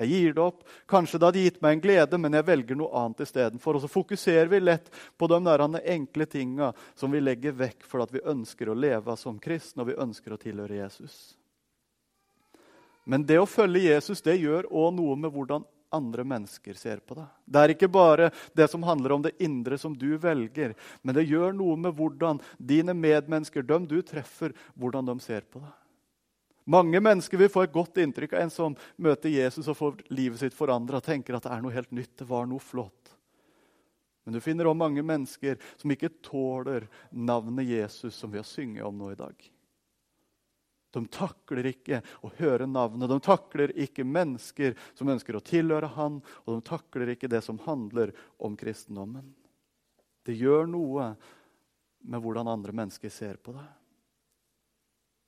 Jeg 0.00 0.08
gir 0.08 0.36
det 0.36 0.42
opp. 0.42 0.62
Kanskje 0.88 1.18
det 1.18 1.28
hadde 1.28 1.42
gitt 1.44 1.58
meg 1.60 1.76
en 1.76 1.82
glede, 1.84 2.20
men 2.20 2.36
jeg 2.38 2.46
velger 2.48 2.78
noe 2.80 3.02
annet 3.02 3.20
istedenfor. 3.26 3.76
Og 3.76 3.84
så 3.84 3.90
fokuserer 3.92 4.48
vi 4.48 4.62
lett 4.62 4.88
på 5.20 5.28
de 5.28 5.40
der 5.44 5.66
enkle 5.92 6.26
tinga 6.26 6.72
som 6.94 7.12
vi 7.12 7.20
legger 7.20 7.52
vekk 7.52 7.84
for 7.84 8.04
at 8.04 8.14
vi 8.14 8.24
ønsker 8.24 8.70
å 8.70 8.78
leve 8.78 9.16
som 9.20 9.36
kristne 9.42 9.84
og 9.84 9.90
vi 9.92 9.98
ønsker 10.00 10.32
å 10.32 10.40
tilhøre 10.40 10.80
Jesus. 10.80 11.18
Men 13.04 13.26
det 13.26 13.40
å 13.42 13.48
følge 13.48 13.90
Jesus 13.90 14.22
det 14.24 14.38
gjør 14.40 14.70
òg 14.70 14.96
noe 14.96 15.18
med 15.20 15.34
hvordan 15.34 15.66
andre 15.90 16.24
mennesker 16.24 16.76
ser 16.78 17.02
på 17.02 17.16
deg. 17.18 17.26
Det 17.44 17.60
er 17.60 17.72
ikke 17.74 17.90
bare 17.90 18.30
det 18.56 18.68
som 18.70 18.84
handler 18.86 19.16
om 19.16 19.24
det 19.24 19.34
indre 19.42 19.78
som 19.78 19.96
du 19.98 20.14
velger, 20.22 20.76
men 21.02 21.16
det 21.16 21.26
gjør 21.26 21.52
noe 21.56 21.76
med 21.76 21.96
hvordan 21.98 22.38
dine 22.56 22.94
medmennesker, 22.94 23.66
dem 23.66 23.88
du 23.90 23.98
treffer, 24.06 24.54
hvordan 24.78 25.10
de 25.10 25.18
ser 25.24 25.42
på 25.50 25.60
deg. 25.64 25.79
Mange 26.64 27.00
mennesker 27.00 27.40
vil 27.40 27.50
få 27.52 27.64
et 27.64 27.72
godt 27.74 28.00
inntrykk 28.02 28.34
av 28.36 28.44
en 28.44 28.52
som 28.52 28.76
møter 29.00 29.32
Jesus 29.32 29.68
og 29.70 29.78
får 29.78 30.02
livet 30.12 30.42
sitt 30.42 30.56
forandra 30.56 31.00
tenker 31.04 31.36
at 31.36 31.46
det 31.46 31.54
er 31.54 31.62
noe 31.64 31.74
helt 31.74 31.94
nytt. 31.94 32.12
det 32.18 32.28
var 32.28 32.46
noe 32.50 32.60
flott. 32.62 33.14
Men 34.24 34.36
du 34.36 34.40
finner 34.44 34.68
òg 34.68 34.76
mange 34.76 35.02
mennesker 35.02 35.56
som 35.80 35.90
ikke 35.90 36.12
tåler 36.22 36.86
navnet 37.10 37.66
Jesus, 37.66 38.14
som 38.14 38.30
vi 38.30 38.38
har 38.38 38.46
synget 38.46 38.84
om 38.84 38.98
nå 38.98 39.12
i 39.14 39.18
dag. 39.18 39.50
De 40.90 41.02
takler 41.06 41.70
ikke 41.70 42.00
å 42.26 42.32
høre 42.40 42.66
navnet, 42.66 43.08
de 43.08 43.18
takler 43.22 43.72
ikke 43.78 44.04
mennesker 44.04 44.76
som 44.98 45.10
ønsker 45.12 45.38
å 45.38 45.44
tilhøre 45.44 45.92
han, 45.94 46.18
og 46.44 46.56
de 46.56 46.66
takler 46.66 47.14
ikke 47.14 47.30
det 47.30 47.42
som 47.46 47.60
handler 47.64 48.12
om 48.42 48.56
kristendommen. 48.58 49.32
Det 50.26 50.36
gjør 50.36 50.66
noe 50.68 51.12
med 52.00 52.22
hvordan 52.22 52.50
andre 52.50 52.74
mennesker 52.74 53.12
ser 53.12 53.38
på 53.40 53.54
deg. 53.54 53.79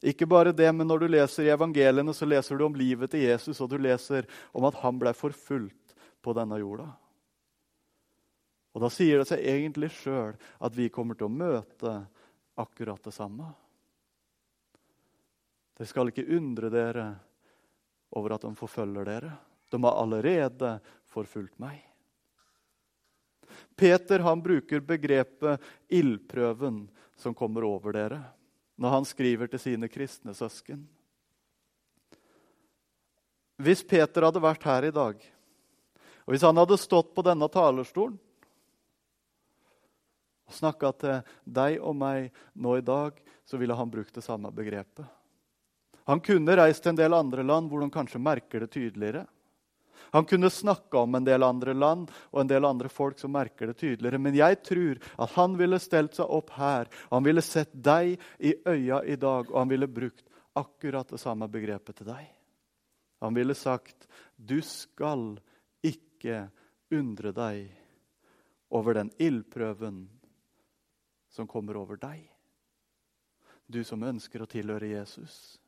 Ikke 0.02 0.26
bare 0.26 0.50
det, 0.50 0.66
men 0.74 0.88
når 0.90 1.04
du 1.04 1.12
leser 1.12 1.46
i 1.46 1.52
evangeliene, 1.54 2.10
så 2.14 2.26
leser 2.26 2.58
du 2.58 2.64
om 2.66 2.74
livet 2.74 3.12
til 3.12 3.22
Jesus, 3.22 3.60
og 3.62 3.70
du 3.70 3.76
leser 3.78 4.26
om 4.50 4.66
at 4.66 4.80
han 4.82 4.98
ble 4.98 5.12
forfulgt 5.14 5.94
på 6.22 6.34
denne 6.34 6.58
jorda. 6.58 6.88
Og 8.72 8.82
Da 8.82 8.88
sier 8.90 9.20
det 9.20 9.28
seg 9.28 9.44
egentlig 9.46 9.92
sjøl 9.94 10.34
at 10.34 10.74
vi 10.74 10.88
kommer 10.90 11.14
til 11.14 11.28
å 11.28 11.36
møte 11.36 11.94
akkurat 12.58 13.04
det 13.04 13.14
samme. 13.14 13.52
Dere 15.76 15.88
skal 15.88 16.10
ikke 16.10 16.26
undre 16.34 16.72
dere 16.72 17.06
over 18.16 18.34
at 18.34 18.44
de 18.44 18.52
forfølger 18.58 19.06
dere. 19.06 19.32
De 19.70 19.80
har 19.84 20.02
allerede 20.02 20.74
forfulgt 21.08 21.62
meg. 21.62 21.78
Peter 23.76 24.24
han 24.24 24.42
bruker 24.42 24.80
begrepet 24.80 25.60
'ildprøven' 25.88 26.88
som 27.16 27.34
kommer 27.36 27.64
over 27.68 27.92
dere 27.92 28.22
når 28.80 28.96
han 28.96 29.06
skriver 29.08 29.50
til 29.52 29.60
sine 29.62 29.88
kristne 29.90 30.34
søsken. 30.36 30.82
Hvis 33.62 33.84
Peter 33.86 34.24
hadde 34.26 34.42
vært 34.42 34.64
her 34.66 34.88
i 34.88 34.94
dag, 34.94 35.22
og 36.22 36.34
hvis 36.34 36.44
han 36.46 36.58
hadde 36.58 36.78
stått 36.80 37.12
på 37.14 37.24
denne 37.26 37.48
talerstolen 37.52 38.18
og 40.48 40.56
snakka 40.56 40.92
til 40.98 41.34
deg 41.44 41.78
og 41.80 41.96
meg 41.98 42.30
nå 42.54 42.76
i 42.78 42.84
dag, 42.84 43.18
så 43.46 43.58
ville 43.60 43.76
han 43.76 43.90
brukt 43.90 44.14
det 44.14 44.24
samme 44.24 44.50
begrepet. 44.54 45.06
Han 46.10 46.22
kunne 46.22 46.56
reist 46.58 46.82
til 46.82 46.92
en 46.92 46.98
del 46.98 47.14
andre 47.14 47.44
land 47.46 47.70
hvor 47.70 47.82
de 47.82 47.90
kanskje 47.92 48.22
merker 48.22 48.64
det 48.64 48.72
tydeligere. 48.74 49.26
Han 50.12 50.24
kunne 50.24 50.50
snakka 50.50 50.98
om 50.98 51.14
en 51.14 51.24
del 51.24 51.42
andre 51.42 51.72
land 51.74 52.10
og 52.30 52.40
en 52.42 52.50
del 52.50 52.66
andre 52.68 52.90
folk 52.92 53.16
som 53.18 53.32
merker 53.32 53.70
det 53.70 53.78
tydeligere. 53.80 54.18
Men 54.20 54.36
jeg 54.36 54.58
tror 54.60 54.98
at 55.24 55.32
han 55.38 55.56
ville 55.56 55.78
stelt 55.80 56.18
seg 56.18 56.28
opp 56.28 56.52
her, 56.58 56.90
han 57.08 57.24
ville 57.24 57.40
sett 57.44 57.72
deg 57.72 58.18
i 58.36 58.52
øya 58.68 59.00
i 59.08 59.16
dag, 59.16 59.48
og 59.48 59.56
han 59.62 59.72
ville 59.72 59.88
brukt 59.88 60.26
akkurat 60.52 61.08
det 61.08 61.20
samme 61.22 61.48
begrepet 61.48 61.96
til 61.96 62.10
deg. 62.12 62.28
Han 63.24 63.34
ville 63.34 63.54
sagt, 63.54 64.08
'Du 64.36 64.60
skal 64.60 65.38
ikke 65.80 66.50
undre 66.90 67.32
deg 67.32 67.72
over 68.68 68.94
den 68.94 69.10
ildprøven 69.16 70.08
som 71.30 71.48
kommer 71.48 71.76
over 71.76 71.96
deg.' 71.96 72.28
Du 73.64 73.80
som 73.84 74.02
ønsker 74.02 74.42
å 74.42 74.50
tilhøre 74.50 74.92
Jesus. 74.92 75.61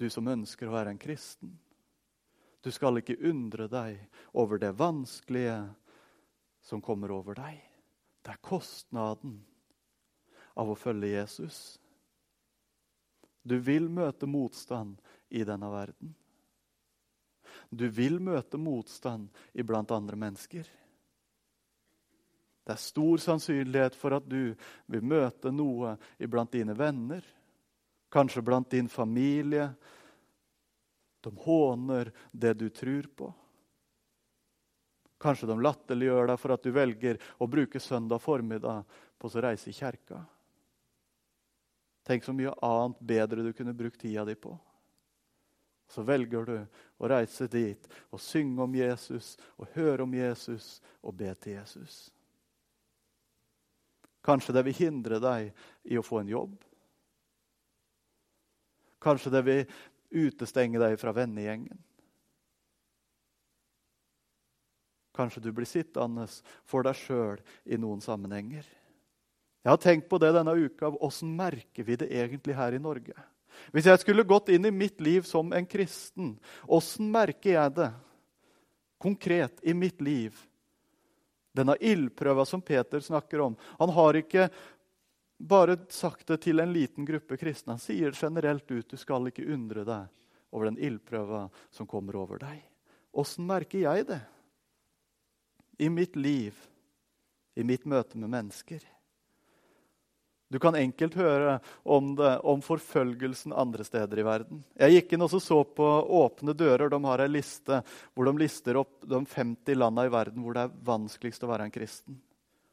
Du 0.00 0.08
som 0.10 0.28
ønsker 0.32 0.68
å 0.68 0.74
være 0.74 0.94
en 0.94 1.00
kristen. 1.00 1.52
Du 2.64 2.70
skal 2.72 3.00
ikke 3.00 3.18
undre 3.28 3.68
deg 3.72 4.00
over 4.36 4.60
det 4.60 4.72
vanskelige 4.76 5.58
som 6.64 6.82
kommer 6.84 7.12
over 7.12 7.36
deg. 7.38 7.60
Det 8.20 8.34
er 8.34 8.44
kostnaden 8.44 9.38
av 10.60 10.72
å 10.72 10.76
følge 10.76 11.14
Jesus. 11.14 11.78
Du 13.42 13.56
vil 13.64 13.88
møte 13.88 14.28
motstand 14.28 15.00
i 15.32 15.44
denne 15.48 15.70
verden. 15.72 16.12
Du 17.70 17.86
vil 17.88 18.20
møte 18.20 18.60
motstand 18.60 19.30
iblant 19.52 19.92
andre 19.94 20.18
mennesker. 20.20 20.68
Det 22.64 22.76
er 22.76 22.82
stor 22.82 23.20
sannsynlighet 23.20 23.96
for 23.96 24.18
at 24.18 24.26
du 24.28 24.52
vil 24.90 25.04
møte 25.04 25.52
noe 25.52 25.96
iblant 26.20 26.52
dine 26.52 26.76
venner 26.76 27.24
kanskje 28.10 28.42
blant 28.42 28.70
din 28.70 28.88
familie. 28.88 29.70
De 31.20 31.32
håner 31.36 32.12
det 32.32 32.54
du 32.54 32.68
tror 32.68 33.08
på. 33.16 33.32
Kanskje 35.20 35.50
de 35.50 35.60
latterliggjør 35.60 36.30
deg 36.32 36.40
for 36.40 36.54
at 36.54 36.64
du 36.64 36.72
velger 36.72 37.20
å 37.38 37.48
bruke 37.50 37.80
søndag 37.80 38.22
formiddag 38.24 38.86
på 39.20 39.28
å 39.28 39.42
reise 39.44 39.68
i 39.68 39.76
kjerka. 39.76 40.22
Tenk 42.08 42.24
så 42.24 42.32
mye 42.32 42.54
annet 42.64 43.02
bedre 43.04 43.44
du 43.44 43.52
kunne 43.52 43.76
brukt 43.76 44.00
tida 44.00 44.24
di 44.24 44.34
på. 44.34 44.54
Så 45.90 46.02
velger 46.06 46.46
du 46.46 46.56
å 47.02 47.10
reise 47.10 47.50
dit 47.50 47.84
og 48.08 48.22
synge 48.22 48.64
om 48.64 48.74
Jesus 48.74 49.34
og 49.58 49.68
høre 49.74 50.06
om 50.06 50.14
Jesus 50.14 50.78
og 51.02 51.18
be 51.20 51.34
til 51.34 51.58
Jesus. 51.58 52.08
Kanskje 54.24 54.54
det 54.56 54.64
vil 54.68 54.78
hindre 54.86 55.20
deg 55.20 55.52
i 55.84 55.98
å 56.00 56.04
få 56.04 56.22
en 56.22 56.32
jobb. 56.32 56.56
Kanskje 59.00 59.32
det 59.32 59.44
vil 59.46 59.62
utestenge 60.10 60.80
deg 60.82 60.98
fra 61.00 61.14
vennegjengen. 61.16 61.78
Kanskje 65.16 65.42
du 65.44 65.50
blir 65.52 65.68
sittende 65.68 66.26
for 66.68 66.86
deg 66.86 66.96
sjøl 66.96 67.40
i 67.66 67.78
noen 67.80 68.00
sammenhenger. 68.04 68.64
Jeg 69.60 69.68
har 69.68 69.80
tenkt 69.82 70.08
på 70.08 70.20
det 70.22 70.32
denne 70.32 70.54
uka. 70.56 70.88
Åssen 71.04 71.34
merker 71.36 71.84
vi 71.84 71.98
det 72.00 72.08
egentlig 72.08 72.56
her 72.56 72.72
i 72.72 72.80
Norge? 72.80 73.16
Hvis 73.74 73.90
jeg 73.90 74.00
skulle 74.00 74.24
gått 74.24 74.48
inn 74.54 74.64
i 74.64 74.72
mitt 74.72 75.00
liv 75.04 75.26
som 75.28 75.50
en 75.52 75.66
kristen, 75.68 76.36
åssen 76.64 77.10
merker 77.12 77.56
jeg 77.56 77.74
det 77.76 77.90
konkret 79.02 79.60
i 79.60 79.74
mitt 79.76 80.00
liv? 80.00 80.38
Denne 81.56 81.74
ildprøva 81.82 82.46
som 82.46 82.62
Peter 82.62 83.02
snakker 83.02 83.42
om. 83.42 83.56
Han 83.82 83.92
har 83.92 84.16
ikke 84.16 84.46
bare 85.40 85.76
sagt 85.88 86.26
det 86.28 86.42
til 86.44 86.60
en 86.60 86.72
liten 86.72 87.06
gruppe 87.08 87.38
kristne. 87.40 87.74
Han 87.74 87.82
sier 87.82 88.12
generelt 88.12 88.70
ut 88.70 88.90
du 88.90 88.96
skal 89.00 89.30
ikke 89.30 89.48
undre 89.48 89.86
deg 89.88 90.52
over 90.52 90.68
den 90.68 90.78
ildprøva 90.78 91.46
som 91.72 91.88
kommer 91.88 92.18
over 92.20 92.42
deg. 92.42 92.60
Åssen 93.16 93.48
merker 93.48 93.80
jeg 93.80 94.06
det 94.10 94.20
i 95.80 95.88
mitt 95.88 96.16
liv, 96.16 96.54
i 97.56 97.64
mitt 97.64 97.86
møte 97.88 98.18
med 98.20 98.30
mennesker? 98.30 98.84
Du 100.50 100.58
kan 100.58 100.74
enkelt 100.74 101.14
høre 101.14 101.60
om 101.86 102.16
det, 102.18 102.30
om 102.42 102.62
forfølgelsen 102.62 103.54
andre 103.54 103.84
steder 103.86 104.18
i 104.18 104.24
verden. 104.26 104.64
Jeg 104.74 104.96
gikk 104.96 105.12
inn 105.14 105.22
og 105.22 105.36
så 105.38 105.60
på 105.62 105.90
Åpne 106.20 106.56
dører. 106.58 106.90
De 106.90 106.98
har 107.04 107.22
ei 107.22 107.30
liste 107.30 107.78
hvor 108.12 108.26
de 108.26 108.34
lister 108.42 108.80
opp 108.80 109.06
de 109.06 109.20
50 109.30 109.78
landa 109.78 110.08
i 110.08 110.10
verden 110.10 110.42
hvor 110.42 110.58
det 110.58 110.66
er 110.66 110.74
vanskeligst 110.90 111.46
å 111.46 111.52
være 111.52 111.68
en 111.68 111.74
kristen. 111.76 112.18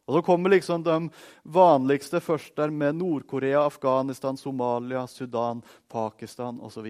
Og 0.08 0.14
Så 0.14 0.22
kommer 0.24 0.50
liksom 0.50 0.84
de 0.84 1.10
vanligste 1.44 2.22
først 2.24 2.56
der 2.56 2.72
med 2.72 2.96
Nord-Korea, 2.96 3.66
Afghanistan, 3.66 4.38
Somalia, 4.38 5.04
Sudan, 5.08 5.62
Pakistan 5.88 6.62
osv. 6.64 6.88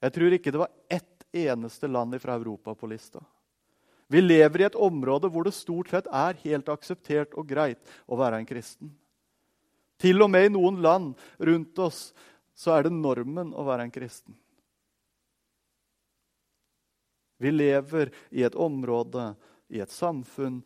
Jeg 0.00 0.12
tror 0.12 0.32
ikke 0.32 0.52
det 0.52 0.62
var 0.62 0.72
ett 0.88 1.26
eneste 1.32 1.88
land 1.88 2.16
fra 2.22 2.38
Europa 2.38 2.74
på 2.74 2.88
lista. 2.88 3.20
Vi 4.08 4.20
lever 4.20 4.60
i 4.60 4.64
et 4.64 4.76
område 4.80 5.28
hvor 5.32 5.44
det 5.44 5.52
stort 5.56 5.90
sett 5.92 6.08
er 6.08 6.40
helt 6.44 6.68
akseptert 6.72 7.36
og 7.36 7.48
greit 7.48 7.80
å 8.08 8.16
være 8.16 8.40
en 8.40 8.48
kristen. 8.48 8.92
Til 10.00 10.24
og 10.24 10.32
med 10.32 10.48
i 10.48 10.54
noen 10.54 10.80
land 10.84 11.12
rundt 11.38 11.78
oss 11.84 12.14
så 12.56 12.78
er 12.78 12.86
det 12.86 12.94
normen 12.96 13.52
å 13.52 13.64
være 13.66 13.84
en 13.86 13.92
kristen. 13.92 14.36
Vi 17.44 17.50
lever 17.52 18.12
i 18.30 18.44
et 18.46 18.56
område, 18.56 19.34
i 19.68 19.80
et 19.82 19.92
samfunn, 19.92 20.62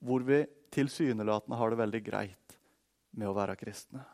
hvor 0.00 0.22
vi 0.26 0.44
tilsynelatende 0.70 1.58
har 1.58 1.70
det 1.70 1.80
veldig 1.80 2.00
greit 2.06 2.56
med 3.18 3.28
å 3.30 3.34
være 3.36 3.58
kristne. 3.58 4.04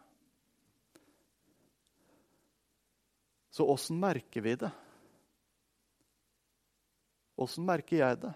Så 3.52 3.64
åssen 3.72 4.00
merker 4.00 4.44
vi 4.44 4.56
det? 4.60 4.70
Åssen 7.36 7.64
merker 7.68 8.00
jeg 8.00 8.18
det? 8.24 8.32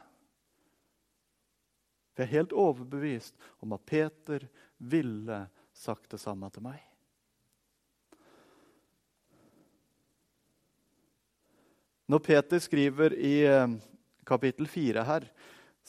For 2.13 2.25
jeg 2.25 2.29
er 2.29 2.39
helt 2.39 2.55
overbevist 2.57 3.51
om 3.65 3.73
at 3.77 3.85
Peter 3.89 4.47
ville 4.77 5.43
sagt 5.77 6.13
det 6.13 6.21
samme 6.21 6.49
til 6.53 6.65
meg. 6.65 6.81
Når 12.11 12.25
Peter 12.27 12.59
skriver 12.59 13.15
i 13.15 13.37
eh, 13.47 13.77
kapittel 14.27 14.67
4 14.67 15.05
her, 15.07 15.29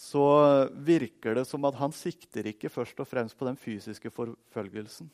så 0.01 0.25
virker 0.73 1.35
det 1.37 1.45
som 1.45 1.65
at 1.69 1.77
han 1.77 1.93
sikter 1.93 2.47
ikke 2.49 2.71
først 2.73 2.97
og 3.03 3.09
fremst 3.09 3.37
på 3.37 3.45
den 3.45 3.59
fysiske 3.59 4.09
forfølgelsen. 4.09 5.11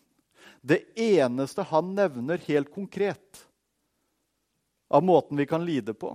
Det 0.64 0.86
eneste 0.96 1.66
han 1.68 1.92
nevner 1.98 2.40
helt 2.48 2.72
konkret 2.72 3.44
av 4.88 5.04
måten 5.04 5.36
vi 5.38 5.46
kan 5.50 5.66
lide 5.68 5.92
på, 5.92 6.14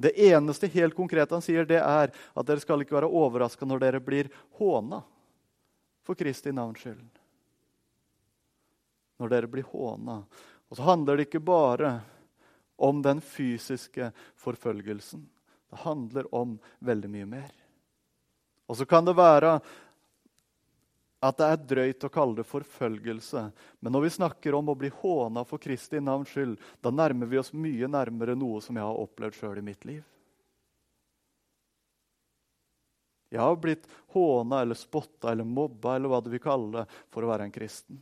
det 0.00 0.16
eneste 0.16 0.66
helt 0.72 0.96
konkret 0.96 1.30
han 1.30 1.42
sier, 1.44 1.66
det 1.68 1.76
er 1.76 2.08
at 2.08 2.46
dere 2.48 2.62
skal 2.62 2.80
ikke 2.80 2.96
være 2.96 3.10
overraska 3.20 3.66
når 3.68 3.82
dere 3.82 4.00
blir 4.00 4.30
håna 4.56 5.02
for 6.08 6.16
Kristi 6.16 6.54
navns 6.56 6.80
skyld. 6.80 7.04
Når 9.20 9.34
dere 9.34 9.50
blir 9.52 9.68
håna. 9.68 10.22
Og 10.72 10.78
så 10.78 10.86
handler 10.86 11.20
det 11.20 11.28
ikke 11.28 11.42
bare 11.44 11.98
om 12.80 13.02
den 13.04 13.20
fysiske 13.20 14.08
forfølgelsen. 14.40 15.26
Det 15.68 15.84
handler 15.84 16.32
om 16.34 16.56
veldig 16.80 17.10
mye 17.12 17.28
mer. 17.36 17.59
Og 18.70 18.78
så 18.78 18.86
kan 18.86 19.02
det 19.06 19.16
være 19.18 19.56
at 21.20 21.36
det 21.36 21.46
er 21.52 21.64
drøyt 21.72 22.04
å 22.06 22.12
kalle 22.12 22.38
det 22.38 22.46
forfølgelse. 22.48 23.42
Men 23.82 23.92
når 23.92 24.06
vi 24.06 24.12
snakker 24.14 24.56
om 24.56 24.70
å 24.72 24.76
bli 24.78 24.92
håna 25.02 25.42
for 25.44 25.60
Kristi 25.60 26.00
navns 26.00 26.30
skyld, 26.32 26.54
da 26.80 26.92
nærmer 26.94 27.28
vi 27.28 27.40
oss 27.40 27.52
mye 27.52 27.90
nærmere 27.90 28.38
noe 28.38 28.62
som 28.64 28.78
jeg 28.78 28.86
har 28.86 29.02
opplevd 29.02 29.36
sjøl 29.36 29.60
i 29.60 29.66
mitt 29.66 29.84
liv. 29.90 30.00
Jeg 33.30 33.42
har 33.42 33.58
blitt 33.62 33.84
håna 34.14 34.62
eller 34.62 34.78
spotta 34.78 35.30
eller 35.30 35.46
mobba 35.46 35.94
eller 35.96 36.10
hva 36.10 36.22
du 36.24 36.32
vil 36.32 36.42
kalle 36.42 36.80
det, 36.80 36.86
for 37.12 37.22
å 37.22 37.30
være 37.30 37.46
en 37.46 37.54
kristen. 37.54 38.00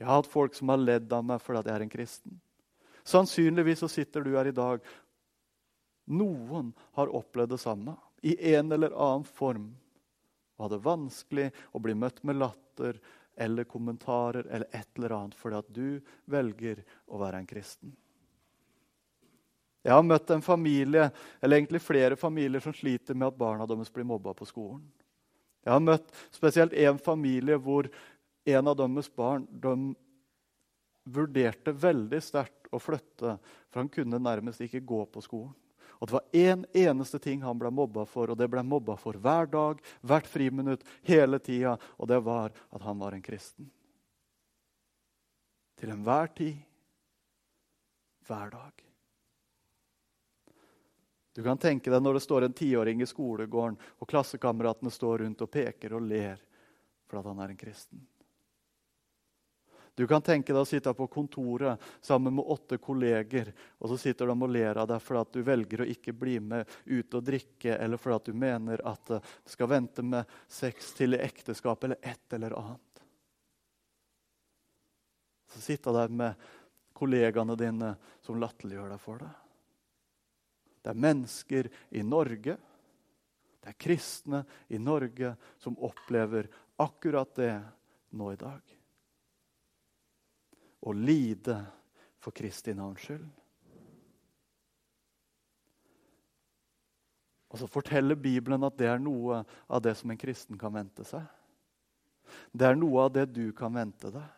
Jeg 0.00 0.08
har 0.08 0.18
hatt 0.18 0.32
folk 0.32 0.56
som 0.56 0.72
har 0.72 0.80
ledd 0.80 1.12
av 1.12 1.24
meg 1.28 1.40
fordi 1.44 1.62
jeg 1.68 1.76
er 1.76 1.86
en 1.86 1.92
kristen. 1.92 2.40
Sannsynligvis 3.06 3.84
så 3.84 3.88
sitter 3.88 4.24
du 4.24 4.34
her 4.34 4.48
i 4.50 4.56
dag. 4.56 4.82
Noen 6.10 6.72
har 6.98 7.12
opplevd 7.16 7.54
det 7.54 7.62
samme 7.62 7.94
i 8.20 8.54
en 8.54 8.72
eller 8.72 8.94
annen 8.94 9.24
form 9.24 9.70
og 10.56 10.66
hadde 10.66 10.84
vanskelig 10.84 11.48
å 11.72 11.80
bli 11.80 11.94
møtt 11.96 12.20
med 12.28 12.36
latter 12.36 12.98
eller 13.40 13.64
kommentarer 13.64 14.44
eller 14.44 14.68
et 14.76 14.98
eller 14.98 15.16
annet 15.16 15.36
fordi 15.38 15.60
at 15.62 15.72
du 15.72 15.86
velger 16.28 16.82
å 17.08 17.20
være 17.22 17.40
en 17.40 17.48
kristen. 17.48 17.94
Jeg 19.80 19.96
har 19.96 20.04
møtt 20.04 20.28
en 20.34 20.44
familie, 20.44 21.06
eller 21.40 21.56
egentlig 21.56 21.80
flere 21.80 22.16
familier 22.20 22.60
som 22.60 22.74
sliter 22.76 23.16
med 23.16 23.30
at 23.30 23.38
barna 23.40 23.64
deres 23.68 23.88
blir 23.92 24.04
mobba 24.04 24.34
på 24.36 24.44
skolen. 24.44 24.82
Jeg 25.64 25.72
har 25.72 25.80
møtt 25.80 26.12
spesielt 26.32 26.76
en 26.76 27.00
familie 27.00 27.56
hvor 27.56 27.88
en 28.44 28.68
av 28.68 28.76
deres 28.76 29.08
barn 29.16 29.46
de 29.48 29.94
vurderte 31.08 31.72
veldig 31.72 32.20
sterkt 32.22 32.68
å 32.72 32.80
flytte, 32.80 33.38
for 33.70 33.80
han 33.80 33.88
kunne 33.92 34.20
nærmest 34.20 34.60
ikke 34.64 34.84
gå 34.84 35.00
på 35.08 35.24
skolen. 35.24 35.56
Og 36.00 36.08
det 36.08 36.16
var 36.16 36.24
én 36.32 36.52
en 36.52 36.64
eneste 36.80 37.18
ting 37.20 37.42
han 37.44 37.58
ble 37.60 37.70
mobba 37.70 38.06
for, 38.08 38.32
og 38.32 38.38
det 38.40 38.48
ble 38.48 38.62
mobba 38.64 38.96
for 38.96 39.18
hver 39.20 39.50
dag, 39.52 39.80
hvert 40.00 40.26
friminutt, 40.26 40.84
hele 41.04 41.38
tida, 41.38 41.76
og 42.00 42.08
det 42.08 42.22
var 42.24 42.54
at 42.72 42.82
han 42.86 42.98
var 42.98 43.12
en 43.12 43.24
kristen. 43.24 43.68
Til 45.76 45.92
enhver 45.92 46.32
tid, 46.36 46.56
hver 48.28 48.50
dag. 48.54 48.86
Du 51.36 51.42
kan 51.44 51.60
tenke 51.60 51.92
deg 51.92 52.02
når 52.02 52.16
det 52.16 52.24
står 52.24 52.46
en 52.46 52.56
tiåring 52.56 53.02
i 53.04 53.08
skolegården, 53.08 53.76
og 54.00 54.08
klassekameratene 54.08 54.90
står 54.92 55.22
rundt 55.24 55.44
og 55.44 55.52
peker 55.52 55.94
og 55.96 56.08
ler 56.08 56.40
for 57.06 57.20
at 57.20 57.28
han 57.28 57.44
er 57.44 57.52
en 57.52 57.60
kristen. 57.60 58.00
Du 59.94 60.06
kan 60.06 60.22
tenke 60.22 60.54
deg 60.54 60.62
å 60.62 60.68
sitte 60.68 60.92
på 60.94 61.06
kontoret 61.10 61.80
sammen 62.00 62.34
med 62.36 62.46
åtte 62.46 62.78
kolleger, 62.80 63.50
og 63.78 63.90
så 63.90 63.98
sitter 64.00 64.30
de 64.30 64.36
og 64.36 64.52
ler 64.52 64.78
av 64.80 64.88
deg 64.88 65.02
fordi 65.02 65.40
du 65.40 65.46
velger 65.46 65.82
å 65.82 65.88
ikke 65.92 66.14
bli 66.16 66.38
med 66.40 66.70
ut 66.86 67.18
og 67.18 67.26
drikke, 67.26 67.74
eller 67.74 68.00
fordi 68.00 68.30
du 68.30 68.38
mener 68.38 68.82
at 68.86 69.12
du 69.12 69.50
skal 69.50 69.70
vente 69.74 70.04
med 70.06 70.30
sex 70.48 70.94
til 70.98 71.18
ekteskap, 71.18 71.84
eller 71.84 72.00
et 72.00 72.38
eller 72.38 72.56
annet. 72.60 73.04
Så 75.50 75.60
sitter 75.60 75.96
der 75.98 76.14
med 76.14 76.48
kollegaene 76.94 77.58
dine 77.58 77.94
som 78.22 78.38
latterliggjør 78.38 78.94
deg 78.94 79.02
for 79.02 79.22
det. 79.24 79.30
Det 80.80 80.94
er 80.94 81.04
mennesker 81.04 81.68
i 81.98 82.02
Norge, 82.06 82.56
det 83.60 83.74
er 83.74 83.76
kristne 83.76 84.46
i 84.72 84.78
Norge 84.80 85.34
som 85.60 85.76
opplever 85.84 86.48
akkurat 86.80 87.34
det 87.36 87.54
nå 88.16 88.30
i 88.32 88.38
dag 88.40 88.79
og 90.80 90.96
lide 90.96 91.58
for 92.20 92.34
Kristi 92.36 92.74
navns 92.76 93.04
skyld. 93.04 93.26
Og 97.50 97.58
så 97.58 97.66
forteller 97.66 98.14
Bibelen 98.14 98.62
at 98.66 98.76
det 98.78 98.86
er 98.86 99.00
noe 99.02 99.42
av 99.66 99.82
det 99.82 99.96
som 99.98 100.12
en 100.12 100.20
kristen 100.20 100.58
kan 100.58 100.74
vente 100.74 101.04
seg. 101.06 101.24
Det 102.54 102.68
er 102.68 102.78
noe 102.78 103.08
av 103.08 103.14
det 103.16 103.26
du 103.34 103.50
kan 103.56 103.74
vente 103.74 104.12
deg 104.14 104.28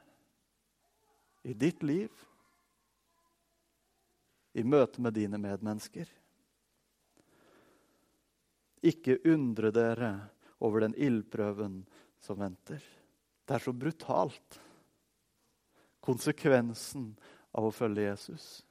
i 1.42 1.52
ditt 1.58 1.82
liv, 1.82 2.10
i 4.54 4.62
møte 4.62 5.02
med 5.02 5.16
dine 5.16 5.40
medmennesker. 5.40 6.06
Ikke 8.84 9.18
undre 9.28 9.72
dere 9.74 10.12
over 10.62 10.84
den 10.84 10.94
ildprøven 10.94 11.80
som 12.22 12.38
venter. 12.40 12.82
Det 13.42 13.56
er 13.56 13.64
så 13.64 13.74
brutalt 13.74 14.60
konsekvensen 16.02 17.12
av 17.52 17.68
å 17.68 17.74
følge 17.74 18.08
Jesus. 18.08 18.62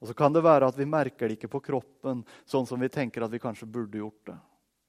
Og 0.00 0.08
Så 0.10 0.14
kan 0.14 0.32
det 0.32 0.44
være 0.44 0.68
at 0.68 0.76
vi 0.76 0.86
merker 0.88 1.28
det 1.28 1.38
ikke 1.38 1.52
på 1.56 1.62
kroppen 1.70 2.22
sånn 2.44 2.66
som 2.68 2.80
vi 2.80 2.90
tenker 2.92 3.24
at 3.24 3.32
vi 3.32 3.40
kanskje 3.42 3.68
burde 3.68 3.98
gjort 4.00 4.28
det. 4.28 4.36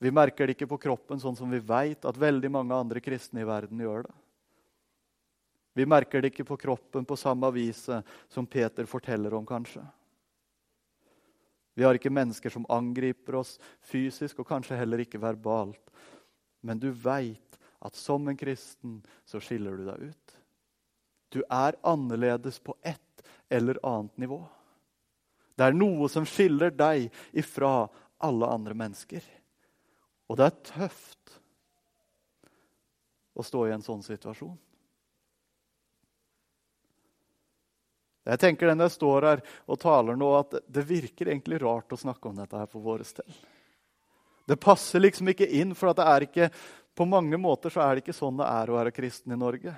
Vi 0.03 0.11
merker 0.13 0.45
det 0.45 0.57
ikke 0.57 0.69
på 0.69 0.77
kroppen 0.77 1.19
sånn 1.19 1.35
som 1.35 1.49
vi 1.49 1.59
veit 1.63 2.05
at 2.05 2.19
veldig 2.19 2.51
mange 2.53 2.75
andre 2.75 3.01
kristne 3.01 3.41
i 3.41 3.47
verden 3.47 3.79
gjør 3.81 4.05
det. 4.05 4.15
Vi 5.77 5.85
merker 5.85 6.21
det 6.21 6.31
ikke 6.31 6.45
på 6.49 6.57
kroppen 6.57 7.05
på 7.05 7.17
samme 7.17 7.49
viset 7.53 8.05
som 8.33 8.45
Peter 8.49 8.85
forteller 8.89 9.33
om, 9.37 9.45
kanskje. 9.45 9.83
Vi 11.77 11.85
har 11.85 11.93
ikke 11.93 12.09
mennesker 12.09 12.49
som 12.49 12.65
angriper 12.73 13.37
oss 13.37 13.59
fysisk, 13.85 14.39
og 14.41 14.49
kanskje 14.49 14.77
heller 14.79 15.03
ikke 15.03 15.21
verbalt. 15.21 15.91
Men 16.65 16.81
du 16.81 16.89
veit 16.89 17.56
at 17.79 17.95
som 17.95 18.27
en 18.27 18.37
kristen 18.37 18.99
så 19.25 19.41
skiller 19.43 19.77
du 19.77 19.85
deg 19.87 20.09
ut. 20.11 20.37
Du 21.29 21.41
er 21.49 21.77
annerledes 21.85 22.59
på 22.59 22.75
ett 22.81 23.23
eller 23.49 23.79
annet 23.85 24.17
nivå. 24.17 24.41
Det 25.57 25.65
er 25.65 25.75
noe 25.77 26.09
som 26.09 26.25
skiller 26.27 26.71
deg 26.71 27.09
ifra 27.37 27.87
alle 28.23 28.49
andre 28.49 28.77
mennesker. 28.77 29.23
Og 30.27 30.37
det 30.37 30.47
er 30.47 30.63
tøft 30.69 31.37
å 33.37 33.45
stå 33.45 33.67
i 33.67 33.73
en 33.75 33.85
sånn 33.85 34.03
situasjon. 34.05 34.55
Jeg 38.27 38.41
tenker 38.41 38.67
den 38.67 38.83
jeg 38.83 38.91
står 38.91 39.25
her 39.29 39.43
og 39.71 39.79
taler 39.79 40.17
nå, 40.19 40.27
at 40.35 40.57
det 40.67 40.83
virker 40.87 41.29
egentlig 41.29 41.61
rart 41.63 41.93
å 41.95 41.99
snakke 41.99 42.27
om 42.27 42.41
dette 42.41 42.59
her 42.59 42.67
for 42.67 42.83
våre 42.83 43.07
del. 43.21 43.37
Det 44.47 44.55
passer 44.63 45.03
liksom 45.03 45.27
ikke 45.33 45.47
inn, 45.59 45.73
for 45.75 45.91
det 45.95 46.05
er 46.07 46.25
ikke 46.27 46.49
på 46.97 47.05
mange 47.05 47.37
måter 47.37 47.73
så 47.73 47.83
er 47.83 47.97
det 47.97 48.05
ikke 48.05 48.15
sånn 48.15 48.39
det 48.39 48.47
er 48.47 48.71
å 48.71 48.77
være 48.79 48.93
kristen 48.95 49.35
i 49.35 49.39
Norge. 49.39 49.73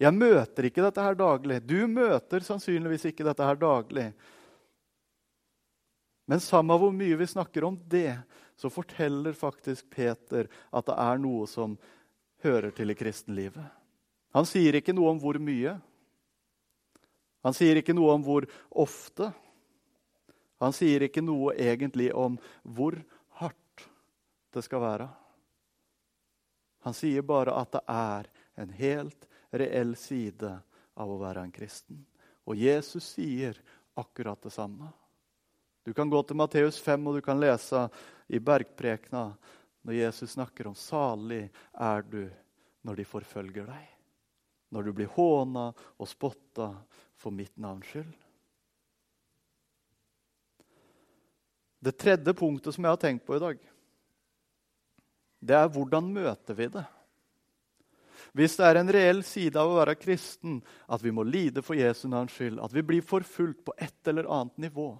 Jeg 0.00 0.16
møter 0.16 0.68
ikke 0.68 0.84
dette 0.84 1.02
her 1.04 1.16
daglig. 1.18 1.58
Du 1.66 1.80
møter 1.90 2.44
sannsynligvis 2.44 3.08
ikke 3.10 3.26
dette 3.26 3.44
her 3.44 3.58
daglig. 3.60 4.06
Men 6.30 6.40
samme 6.40 6.76
hvor 6.78 6.92
mye 6.94 7.18
vi 7.18 7.26
snakker 7.26 7.66
om 7.66 7.76
det, 7.90 8.14
så 8.60 8.70
forteller 8.70 9.36
faktisk 9.36 9.88
Peter 9.90 10.46
at 10.46 10.86
det 10.86 10.96
er 11.00 11.20
noe 11.20 11.48
som 11.50 11.74
hører 12.44 12.72
til 12.76 12.92
i 12.92 12.96
kristenlivet. 12.96 13.66
Han 14.36 14.46
sier 14.46 14.78
ikke 14.78 14.94
noe 14.94 15.10
om 15.10 15.20
hvor 15.20 15.40
mye. 15.42 15.74
Han 17.42 17.56
sier 17.56 17.80
ikke 17.80 17.96
noe 17.96 18.14
om 18.14 18.24
hvor 18.24 18.46
ofte. 18.70 19.32
Han 20.60 20.76
sier 20.76 21.08
ikke 21.08 21.24
noe 21.24 21.56
egentlig 21.56 22.12
om 22.14 22.36
hvor 22.62 23.00
det 24.52 24.62
skal 24.66 24.82
være. 24.82 25.08
Han 26.80 26.96
sier 26.96 27.22
bare 27.26 27.54
at 27.60 27.72
det 27.76 27.82
er 27.92 28.30
en 28.60 28.72
helt 28.78 29.26
reell 29.50 29.94
side 29.98 30.52
av 31.00 31.12
å 31.12 31.18
være 31.20 31.44
en 31.44 31.52
kristen. 31.54 32.00
Og 32.48 32.56
Jesus 32.56 33.12
sier 33.14 33.58
akkurat 34.00 34.40
det 34.42 34.52
samme. 34.54 34.88
Du 35.84 35.92
kan 35.96 36.10
gå 36.10 36.22
til 36.22 36.36
Matteus 36.36 36.80
5 36.80 37.06
og 37.08 37.18
du 37.18 37.24
kan 37.24 37.40
lese 37.40 37.86
i 38.28 38.40
bergprekena 38.40 39.30
når 39.82 39.96
Jesus 39.96 40.36
snakker 40.36 40.68
om 40.68 40.74
'salig 40.74 41.48
er 41.72 42.02
du 42.02 42.30
når 42.82 42.96
de 42.96 43.04
forfølger 43.04 43.66
deg'. 43.66 43.96
Når 44.70 44.82
du 44.82 44.92
blir 44.92 45.06
håna 45.06 45.72
og 45.98 46.08
spotta 46.08 46.74
for 47.16 47.30
mitt 47.30 47.56
navns 47.56 47.86
skyld. 47.86 48.12
Det 51.80 51.96
tredje 51.96 52.34
punktet 52.34 52.74
som 52.74 52.84
jeg 52.84 52.92
har 52.92 53.00
tenkt 53.00 53.26
på 53.26 53.36
i 53.36 53.40
dag, 53.40 53.58
det 55.40 55.56
er 55.56 55.70
hvordan 55.72 56.08
møter 56.12 56.56
vi 56.56 56.68
det? 56.72 56.86
hvis 58.36 58.56
det 58.58 58.66
er 58.66 58.80
en 58.80 58.92
reell 58.92 59.22
side 59.26 59.58
av 59.58 59.70
å 59.70 59.78
være 59.80 59.98
kristen 59.98 60.60
at 60.90 61.02
vi 61.02 61.12
må 61.14 61.24
lide 61.26 61.62
for 61.66 61.78
Jesu 61.78 62.06
navns 62.10 62.34
skyld, 62.36 62.60
at 62.62 62.74
vi 62.74 62.84
blir 62.86 63.04
forfulgt 63.06 63.64
på 63.66 63.74
et 63.78 64.10
eller 64.10 64.28
annet 64.30 64.68
nivå, 64.68 64.92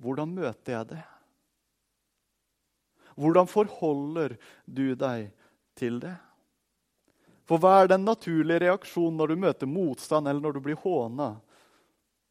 hvordan 0.00 0.32
møter 0.34 0.74
jeg 0.78 0.90
det? 0.94 1.02
Hvordan 3.20 3.50
forholder 3.50 4.36
du 4.64 4.94
deg 4.98 5.28
til 5.78 6.00
det? 6.02 6.14
For 7.44 7.60
hva 7.60 7.80
er 7.80 7.90
den 7.90 8.06
naturlige 8.06 8.62
reaksjonen 8.62 9.18
når 9.18 9.32
du 9.32 9.44
møter 9.44 9.70
motstand 9.70 10.30
eller 10.30 10.42
når 10.42 10.56
du 10.56 10.64
blir 10.64 10.78
håna? 10.80 11.34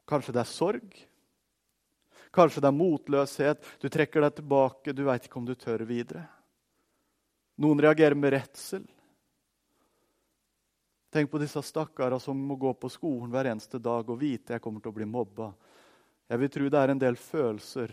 Kanskje 0.09 0.33
det 0.33 0.41
er 0.41 0.49
sorg? 0.49 0.99
Kanskje 2.33 2.63
det 2.63 2.71
er 2.71 2.77
motløshet? 2.77 3.63
Du 3.81 3.89
trekker 3.91 4.23
deg 4.25 4.39
tilbake, 4.39 4.95
du 4.95 5.03
veit 5.05 5.27
ikke 5.27 5.41
om 5.41 5.47
du 5.47 5.53
tør 5.59 5.83
videre. 5.85 6.25
Noen 7.59 7.81
reagerer 7.81 8.15
med 8.15 8.31
redsel. 8.31 8.85
Tenk 11.11 11.31
på 11.31 11.41
disse 11.41 11.61
stakkara 11.65 12.19
som 12.19 12.39
må 12.39 12.55
gå 12.55 12.71
på 12.73 12.89
skolen 12.93 13.31
hver 13.33 13.49
eneste 13.51 13.81
dag 13.83 14.07
og 14.07 14.19
vite 14.21 14.55
jeg 14.55 14.63
kommer 14.63 14.79
til 14.83 14.93
å 14.93 14.95
bli 14.95 15.07
mobba. 15.09 15.49
Jeg 16.29 16.39
vil 16.39 16.51
tro 16.53 16.69
det 16.69 16.79
er 16.79 16.93
en 16.93 17.01
del 17.01 17.17
følelser 17.19 17.91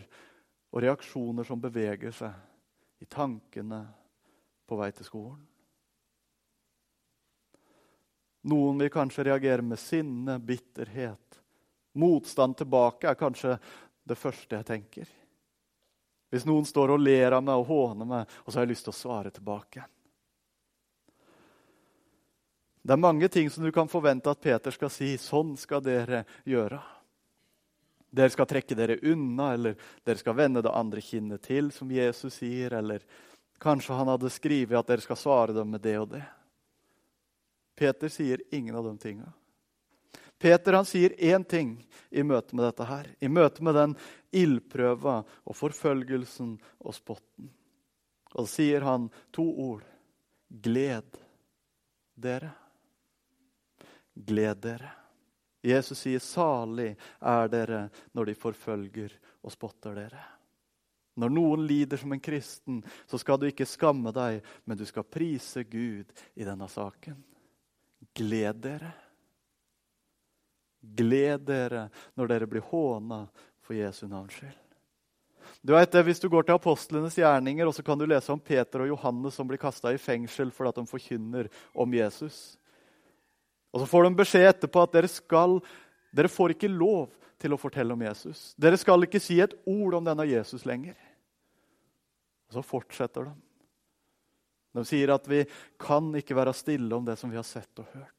og 0.71 0.83
reaksjoner 0.85 1.47
som 1.47 1.59
beveger 1.59 2.15
seg 2.15 3.03
i 3.03 3.09
tankene 3.11 3.81
på 4.67 4.79
vei 4.79 4.91
til 4.95 5.09
skolen. 5.09 5.43
Noen 8.47 8.79
vil 8.79 8.93
kanskje 8.93 9.25
reagere 9.27 9.65
med 9.65 9.81
sinne, 9.81 10.37
bitterhet. 10.39 11.41
Motstand 11.99 12.55
tilbake 12.61 13.09
er 13.09 13.19
kanskje 13.19 13.57
det 14.07 14.15
første 14.15 14.61
jeg 14.61 14.69
tenker. 14.69 15.09
Hvis 16.29 16.45
noen 16.47 16.65
står 16.67 16.95
og 16.95 17.03
ler 17.03 17.37
av 17.37 17.43
meg 17.45 17.61
og 17.61 17.69
håner 17.69 18.07
meg, 18.07 18.33
og 18.43 18.51
så 18.51 18.59
har 18.59 18.67
jeg 18.67 18.73
lyst 18.73 18.87
til 18.87 18.95
å 18.95 18.99
svare 18.99 19.31
tilbake. 19.31 19.85
Det 22.87 22.95
er 22.95 23.03
mange 23.03 23.27
ting 23.27 23.49
som 23.51 23.65
du 23.65 23.71
kan 23.75 23.89
forvente 23.91 24.31
at 24.31 24.39
Peter 24.43 24.71
skal 24.71 24.91
si. 24.91 25.09
Sånn 25.19 25.57
skal 25.59 25.81
dere 25.83 26.21
gjøre. 26.47 26.79
Dere 28.15 28.31
skal 28.31 28.47
trekke 28.47 28.77
dere 28.79 28.99
unna, 29.11 29.49
eller 29.57 29.75
dere 30.07 30.21
skal 30.21 30.37
vende 30.37 30.63
det 30.63 30.71
andre 30.71 31.03
kinnet 31.03 31.43
til, 31.43 31.67
som 31.75 31.91
Jesus 31.91 32.39
sier. 32.39 32.77
Eller 32.79 33.03
kanskje 33.59 33.97
han 33.97 34.11
hadde 34.13 34.31
skrevet 34.31 34.79
at 34.79 34.87
dere 34.87 35.03
skal 35.03 35.19
svare 35.19 35.55
dem 35.55 35.75
med 35.75 35.83
det 35.83 35.97
og 35.99 36.13
det. 36.15 36.23
Peter 37.77 38.09
sier 38.09 38.41
ingen 38.55 38.75
av 38.75 38.87
de 38.87 38.95
tinga. 39.03 39.27
Peter 40.37 40.77
han 40.77 40.85
sier 40.85 41.15
én 41.17 41.43
ting 41.43 41.71
i 42.09 42.23
møte 42.23 42.55
med 42.55 42.67
dette 42.67 42.85
her. 42.85 43.09
I 43.19 43.29
møte 43.29 43.63
med 43.65 43.75
den 43.77 43.95
ildprøva 44.37 45.21
og 45.25 45.57
forfølgelsen 45.57 46.55
og 46.85 46.95
spotten. 46.95 47.49
Og 48.35 48.45
så 48.45 48.59
sier 48.59 48.85
han 48.85 49.09
to 49.33 49.45
ord. 49.63 49.85
Gled 50.47 51.17
dere. 52.15 52.53
Gled 54.13 54.61
dere. 54.63 54.93
Jesus 55.67 55.99
sier, 55.99 56.19
'Salig 56.19 56.95
er 57.19 57.47
dere 57.51 57.89
når 58.13 58.29
de 58.29 58.35
forfølger 58.35 59.17
og 59.43 59.51
spotter 59.51 59.95
dere'. 59.97 60.27
Når 61.17 61.33
noen 61.33 61.65
lider 61.65 61.97
som 61.97 62.13
en 62.13 62.21
kristen, 62.21 62.83
så 63.09 63.17
skal 63.17 63.39
du 63.41 63.47
ikke 63.49 63.65
skamme 63.65 64.13
deg, 64.13 64.43
men 64.65 64.77
du 64.77 64.85
skal 64.85 65.03
prise 65.03 65.63
Gud 65.65 66.13
i 66.35 66.45
denne 66.45 66.69
saken. 66.69 67.17
Gled 68.13 68.61
dere. 68.61 68.93
Gled 70.95 71.43
dere 71.47 71.87
når 72.15 72.31
dere 72.31 72.47
blir 72.49 72.65
håna 72.69 73.25
for 73.65 73.75
Jesu 73.75 74.05
navns 74.07 74.37
skyld. 74.37 74.55
Du 75.61 75.73
vet 75.73 75.91
det, 75.91 76.03
Hvis 76.03 76.19
du 76.19 76.29
går 76.29 76.43
til 76.47 76.55
apostlenes 76.55 77.17
gjerninger, 77.17 77.67
og 77.67 77.75
så 77.75 77.83
kan 77.83 77.97
du 77.97 78.05
lese 78.05 78.31
om 78.31 78.39
Peter 78.39 78.83
og 78.83 78.91
Johannes 78.91 79.35
som 79.35 79.47
blir 79.47 79.59
kasta 79.59 79.91
i 79.93 79.99
fengsel 79.99 80.51
fordi 80.51 80.69
at 80.69 80.79
de 80.79 80.87
forkynner 80.87 81.49
om 81.75 81.93
Jesus. 81.93 82.57
Og 83.73 83.81
Så 83.81 83.87
får 83.89 84.03
de 84.03 84.19
beskjed 84.21 84.47
etterpå 84.47 84.83
at 84.83 84.93
dere 84.95 85.11
skal, 85.11 85.59
dere 86.15 86.31
får 86.31 86.55
ikke 86.55 86.71
lov 86.71 87.11
til 87.37 87.53
å 87.53 87.59
fortelle 87.59 87.93
om 87.93 88.01
Jesus. 88.01 88.53
Dere 88.57 88.77
skal 88.79 89.03
ikke 89.05 89.21
si 89.21 89.39
et 89.43 89.53
ord 89.67 89.99
om 89.99 90.07
denne 90.07 90.25
Jesus 90.29 90.65
lenger. 90.65 90.95
Og 92.47 92.57
Så 92.57 92.63
fortsetter 92.65 93.27
de. 93.27 93.35
De 94.77 94.85
sier 94.85 95.09
at 95.13 95.25
vi 95.27 95.43
kan 95.81 96.09
ikke 96.15 96.37
være 96.37 96.53
stille 96.53 96.95
om 96.95 97.05
det 97.05 97.17
som 97.17 97.31
vi 97.31 97.39
har 97.39 97.47
sett 97.47 97.81
og 97.81 97.89
hørt. 97.93 98.16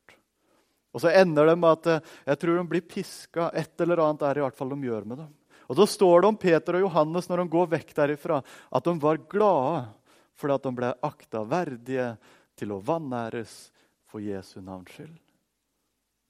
Og 0.94 1.02
så 1.02 1.12
ender 1.12 1.50
det 1.50 1.56
med 1.60 1.76
at 1.76 1.90
eh, 1.92 2.14
jeg 2.32 2.40
tror 2.40 2.58
de 2.58 2.64
blir 2.70 2.86
piska. 2.88 3.50
Et 3.52 3.84
eller 3.84 4.02
annet 4.04 4.24
er 4.24 4.40
i 4.40 4.44
hvert 4.46 4.56
fall 4.56 4.72
de 4.72 4.88
gjør 4.88 5.06
med 5.08 5.22
dem. 5.24 5.30
Og 5.68 5.76
Da 5.76 5.84
står 5.84 6.22
det 6.22 6.28
om 6.30 6.40
Peter 6.40 6.78
og 6.78 6.86
Johannes 6.86 7.28
når 7.28 7.42
de 7.42 7.52
går 7.52 7.72
vekk 7.74 7.94
derifra, 7.98 8.40
at 8.72 8.84
de 8.84 8.94
var 9.02 9.20
glade 9.28 9.86
fordi 10.38 10.54
at 10.54 10.66
de 10.68 10.70
ble 10.78 10.92
akta 11.02 11.42
verdige 11.50 12.12
til 12.58 12.72
å 12.72 12.82
vanæres 12.82 13.54
for 14.08 14.22
Jesu 14.22 14.60
navns 14.62 14.94
skyld. 14.94 15.16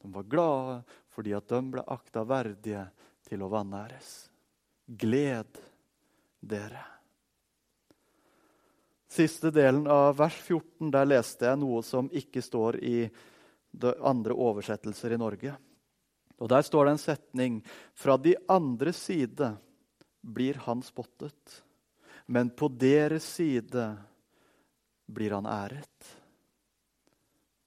De 0.03 0.11
var 0.15 0.27
glade 0.33 0.79
fordi 1.15 1.35
at 1.37 1.49
de 1.53 1.61
ble 1.75 1.85
akta 1.87 2.25
verdige 2.27 2.87
til 3.29 3.45
å 3.45 3.51
vanæres. 3.53 4.13
Gled 4.89 5.61
dere. 6.41 6.85
Siste 9.09 9.53
delen 9.53 9.87
av 9.91 10.17
vers 10.19 10.37
14 10.37 10.91
der 10.93 11.09
leste 11.09 11.49
jeg 11.49 11.61
noe 11.61 11.81
som 11.85 12.11
ikke 12.13 12.43
står 12.45 12.79
i 12.85 12.97
andre 13.85 14.35
oversettelser 14.35 15.15
i 15.15 15.21
Norge. 15.21 15.55
Og 16.39 16.49
Der 16.49 16.63
står 16.63 16.85
det 16.85 16.91
en 16.91 17.03
setning 17.03 17.63
fra 17.95 18.17
de 18.17 18.37
andre 18.49 18.93
side 18.93 19.57
blir 20.23 20.55
han 20.55 20.83
spottet, 20.83 21.65
men 22.27 22.51
på 22.51 22.69
deres 22.69 23.25
side 23.25 23.97
blir 25.07 25.31
han 25.31 25.47
æret. 25.47 26.15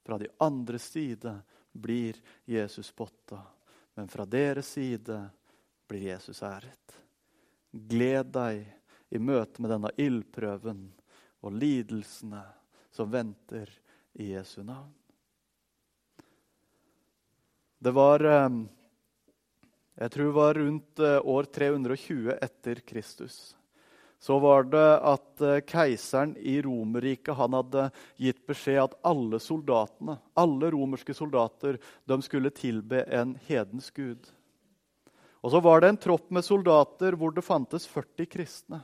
Fra 0.06 0.18
de 0.18 0.28
andre 0.38 0.80
side 0.80 1.42
blir 1.72 2.16
Jesus 2.46 2.88
spotta, 2.88 3.42
men 3.96 4.08
fra 4.08 4.26
deres 4.26 4.68
side 4.68 5.20
blir 5.88 6.08
Jesus 6.12 6.44
æret. 6.44 6.98
Gled 7.72 8.32
deg 8.36 8.66
i 9.10 9.20
møte 9.20 9.62
med 9.62 9.72
denne 9.72 9.92
ildprøven 10.00 10.84
og 11.42 11.56
lidelsene 11.56 12.44
som 12.92 13.12
venter 13.12 13.70
i 14.14 14.32
Jesu 14.34 14.62
navn. 14.64 15.01
Det 17.82 17.92
var 17.92 18.22
eh, 18.26 18.50
Jeg 19.98 20.12
tror 20.12 20.26
det 20.26 20.36
var 20.36 20.54
rundt 20.54 21.00
eh, 21.00 21.18
år 21.26 21.44
320 21.50 22.36
etter 22.38 22.76
Kristus. 22.86 23.56
Så 24.22 24.38
var 24.40 24.68
det 24.70 24.90
at 25.10 25.42
eh, 25.42 25.64
keiseren 25.66 26.36
i 26.38 26.60
Romerriket 26.62 27.34
hadde 27.40 27.88
gitt 28.22 28.44
beskjed 28.46 28.84
at 28.84 28.94
alle 29.02 29.40
soldatene, 29.42 30.20
alle 30.38 30.70
romerske 30.76 31.16
soldater 31.18 31.80
de 32.06 32.20
skulle 32.22 32.54
tilbe 32.54 33.02
en 33.10 33.34
hedensk 33.48 33.98
gud. 33.98 34.30
Og 35.42 35.50
så 35.50 35.64
var 35.66 35.82
det 35.82 35.90
en 35.90 36.02
tropp 36.06 36.30
med 36.30 36.46
soldater 36.46 37.18
hvor 37.18 37.34
det 37.34 37.42
fantes 37.48 37.90
40 37.90 38.30
kristne. 38.30 38.84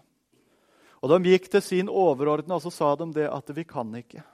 Og 1.05 1.13
De 1.13 1.35
gikk 1.35 1.51
til 1.53 1.61
sin 1.61 1.93
overordnede 1.93 2.57
og 2.57 2.65
så 2.65 2.73
sa 2.73 2.95
de 2.97 3.11
det 3.19 3.29
at 3.29 3.53
vi 3.53 3.67
kan 3.69 3.93
ikke. 4.01 4.25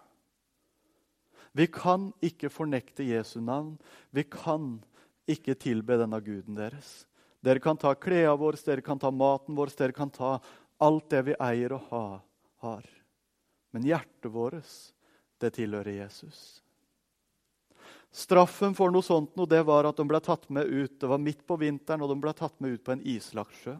Vi 1.53 1.67
kan 1.69 2.09
ikke 2.25 2.49
fornekte 2.49 3.05
Jesu 3.05 3.39
navn. 3.41 3.75
Vi 4.09 4.25
kan 4.25 4.79
ikke 5.29 5.55
tilbe 5.55 5.99
denne 6.01 6.19
guden 6.25 6.57
deres. 6.57 7.05
Dere 7.43 7.61
kan 7.61 7.77
ta 7.77 7.93
klærne 7.93 8.33
våre, 8.39 8.57
dere 8.65 8.81
kan 8.81 8.99
ta 8.99 9.11
maten 9.11 9.55
vår, 9.55 9.73
dere 9.77 9.93
kan 9.95 10.09
ta 10.09 10.37
alt 10.83 11.09
det 11.11 11.21
vi 11.27 11.37
eier 11.43 11.75
og 11.75 11.87
ha, 11.91 12.05
har. 12.63 12.85
Men 13.75 13.85
hjertet 13.87 14.31
vårt, 14.31 14.75
det 15.41 15.53
tilhører 15.57 16.03
Jesus. 16.03 16.63
Straffen 18.13 18.75
for 18.77 18.93
noe 18.93 19.03
sånt 19.05 19.33
noe, 19.35 19.49
det 19.49 19.63
var 19.65 19.89
at 19.89 19.97
de 19.97 20.05
ble 20.07 20.19
tatt 20.23 20.45
med 20.53 20.69
ut. 20.69 20.99
Det 21.01 21.09
var 21.09 21.21
midt 21.21 21.41
på 21.49 21.57
vinteren, 21.59 22.03
og 22.05 22.11
de 22.13 22.19
ble 22.21 22.33
tatt 22.37 22.55
med 22.61 22.77
ut 22.77 22.83
på 22.85 22.93
en 22.93 23.03
islagt 23.09 23.57
sjø. 23.63 23.75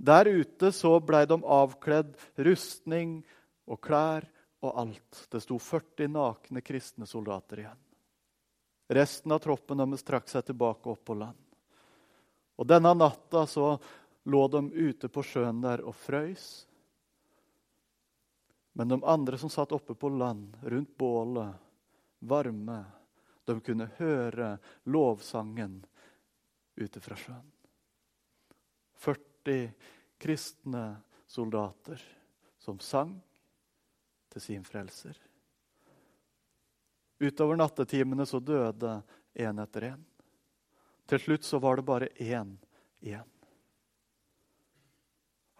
Der 0.00 0.26
ute 0.26 0.72
så 0.72 0.94
blei 1.04 1.26
de 1.28 1.36
avkledd 1.44 2.14
rustning 2.40 3.20
og 3.68 3.80
klær 3.84 4.26
og 4.60 4.78
alt. 4.78 5.26
Det 5.30 5.40
sto 5.40 5.58
40 5.58 6.08
nakne 6.12 6.60
kristne 6.60 7.06
soldater 7.06 7.64
igjen. 7.64 7.86
Resten 8.90 9.32
av 9.32 9.38
troppen 9.38 9.78
deres 9.78 10.02
trakk 10.02 10.28
seg 10.28 10.48
tilbake 10.48 10.90
opp 10.90 11.04
på 11.06 11.14
land. 11.14 11.38
Og 12.60 12.66
Denne 12.68 12.92
natta 12.94 13.46
så 13.46 13.76
lå 14.28 14.40
de 14.52 14.64
ute 14.72 15.08
på 15.08 15.22
sjøen 15.24 15.62
der 15.62 15.84
og 15.86 15.94
frøys. 15.96 16.48
Men 18.76 18.90
de 18.92 18.98
andre 19.06 19.38
som 19.38 19.50
satt 19.50 19.72
oppe 19.72 19.94
på 19.94 20.10
land, 20.12 20.58
rundt 20.62 20.96
bålet, 20.98 21.54
varme, 22.20 22.82
de 23.48 23.56
kunne 23.64 23.88
høre 23.96 24.52
lovsangen 24.92 25.80
ute 26.76 27.00
fra 27.00 27.16
sjøen. 27.18 27.48
40 29.00 29.72
kristne 30.20 30.84
soldater 31.26 32.02
som 32.60 32.78
sang 32.84 33.16
til 34.30 34.42
sin 34.44 34.64
frelser. 34.64 35.16
Utover 37.20 37.58
nattetimene 37.60 38.24
så 38.26 38.40
døde 38.40 39.00
én 39.34 39.62
etter 39.62 39.90
én. 39.92 40.04
Til 41.10 41.20
slutt 41.20 41.44
så 41.44 41.58
var 41.60 41.76
det 41.76 41.84
bare 41.88 42.08
én 42.16 42.54
igjen. 43.00 43.28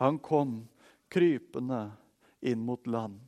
Han 0.00 0.18
kom 0.18 0.68
krypende 1.12 1.90
inn 2.40 2.62
mot 2.64 2.87
land, 2.87 3.20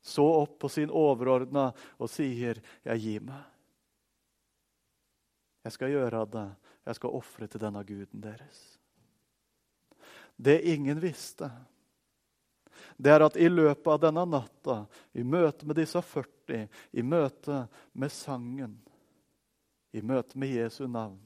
så 0.00 0.24
opp 0.24 0.58
på 0.62 0.68
sin 0.72 0.90
overordna 0.90 1.72
og 1.98 2.10
sier, 2.10 2.62
'Jeg 2.82 3.00
gir 3.00 3.20
meg'. 3.20 3.52
Jeg 5.62 5.72
skal 5.72 5.92
gjøre 5.92 6.26
det. 6.26 6.48
Jeg 6.86 6.94
skal 6.98 7.14
ofre 7.14 7.46
til 7.46 7.60
denne 7.60 7.84
guden 7.86 8.20
deres. 8.20 8.78
Det 10.36 10.58
ingen 10.66 10.98
visste, 11.02 11.50
det 12.96 13.12
er 13.12 13.24
at 13.24 13.36
i 13.40 13.48
løpet 13.48 13.88
av 13.94 14.00
denne 14.02 14.24
natta, 14.28 14.82
i 15.12 15.24
møte 15.24 15.66
med 15.68 15.78
disse 15.80 16.02
40, 16.02 16.66
i 16.92 17.02
møte 17.02 17.64
med 17.92 18.12
sangen, 18.12 18.76
i 19.92 20.02
møte 20.04 20.38
med 20.40 20.54
Jesu 20.56 20.86
navn, 20.86 21.20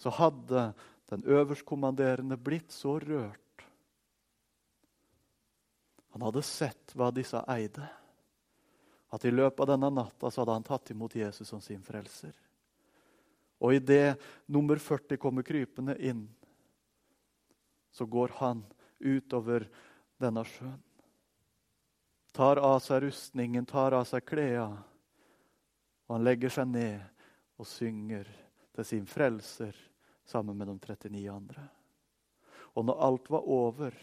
så 0.00 0.12
hadde 0.16 0.70
den 1.10 1.24
øverstkommanderende 1.26 2.36
blitt 2.40 2.72
så 2.72 2.98
rørt. 3.02 3.64
Han 6.10 6.22
hadde 6.26 6.42
sett 6.46 6.94
hva 6.98 7.10
disse 7.14 7.40
eide. 7.50 7.86
At 9.10 9.24
i 9.26 9.32
løpet 9.34 9.64
av 9.64 9.72
denne 9.72 9.90
natta 9.94 10.30
så 10.30 10.42
hadde 10.42 10.56
han 10.58 10.66
tatt 10.66 10.92
imot 10.94 11.16
Jesus 11.18 11.48
som 11.50 11.62
sin 11.62 11.82
frelser. 11.82 12.34
Og 13.60 13.74
idet 13.76 14.16
nummer 14.46 14.78
40 14.80 15.18
kommer 15.20 15.44
krypende 15.44 15.96
inn, 15.98 16.24
så 17.90 18.06
går 18.06 18.36
han 18.38 18.62
utover 19.00 19.66
denne 20.20 20.44
sjøen. 20.46 20.78
Tar 22.32 22.60
av 22.62 22.78
seg 22.82 23.02
rustningen, 23.02 23.66
tar 23.66 23.96
av 23.96 24.06
seg 24.08 24.24
klærne, 24.26 24.84
og 26.06 26.16
han 26.16 26.26
legger 26.26 26.52
seg 26.54 26.70
ned 26.70 27.02
og 27.60 27.68
synger 27.68 28.28
til 28.74 28.86
sin 28.86 29.06
frelser 29.06 29.76
sammen 30.26 30.58
med 30.58 30.70
de 30.70 30.76
39 30.78 31.26
andre. 31.30 31.66
Og 32.78 32.86
når 32.86 33.02
alt 33.06 33.30
var 33.30 33.48
over, 33.50 33.94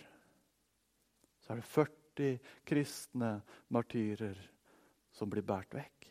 så 1.40 1.54
er 1.54 1.62
det 1.62 1.72
40 1.72 2.40
kristne 2.68 3.32
martyrer 3.72 4.40
som 5.16 5.30
blir 5.32 5.46
båret 5.48 5.78
vekk. 5.80 6.10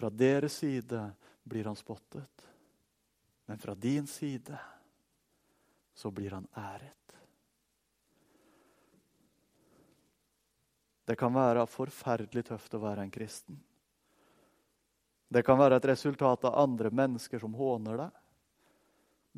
Fra 0.00 0.08
deres 0.08 0.56
side 0.62 1.02
blir 1.44 1.68
han 1.68 1.76
spottet, 1.76 2.46
men 3.44 3.60
fra 3.60 3.74
din 3.74 4.06
side 4.08 4.56
så 5.94 6.10
blir 6.10 6.30
han 6.30 6.48
æret. 6.56 6.99
Det 11.10 11.16
kan 11.18 11.34
være 11.34 11.66
forferdelig 11.66 12.44
tøft 12.46 12.74
å 12.78 12.84
være 12.84 13.02
en 13.02 13.10
kristen. 13.10 13.56
Det 15.30 15.42
kan 15.42 15.58
være 15.58 15.80
et 15.80 15.88
resultat 15.90 16.44
av 16.46 16.58
andre 16.58 16.92
mennesker 16.94 17.42
som 17.42 17.56
håner 17.58 17.98
deg. 17.98 18.20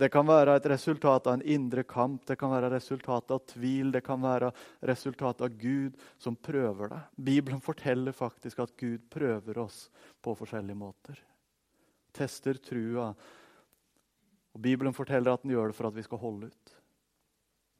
Det 0.02 0.08
kan 0.12 0.28
være 0.28 0.56
et 0.56 0.68
resultat 0.72 1.28
av 1.28 1.38
en 1.38 1.44
indre 1.54 1.84
kamp, 1.88 2.26
det 2.28 2.36
kan 2.40 2.52
være 2.52 2.70
resultat 2.72 3.32
av 3.32 3.42
tvil, 3.48 3.90
det 3.92 4.00
kan 4.04 4.20
være 4.20 4.50
resultat 4.88 5.40
av 5.44 5.56
Gud 5.60 5.96
som 6.20 6.36
prøver 6.36 6.92
deg. 6.92 7.08
Bibelen 7.16 7.64
forteller 7.64 8.16
faktisk 8.16 8.60
at 8.64 8.76
Gud 8.80 9.08
prøver 9.12 9.60
oss 9.64 9.86
på 10.24 10.36
forskjellige 10.36 10.80
måter. 10.80 11.24
Tester 12.12 12.60
trua. 12.60 13.10
Og 14.52 14.60
Bibelen 14.60 14.96
forteller 14.96 15.32
at 15.32 15.44
den 15.44 15.56
gjør 15.56 15.72
det 15.72 15.80
for 15.80 15.88
at 15.88 15.96
vi 15.96 16.04
skal 16.04 16.20
holde 16.20 16.52
ut. 16.52 16.78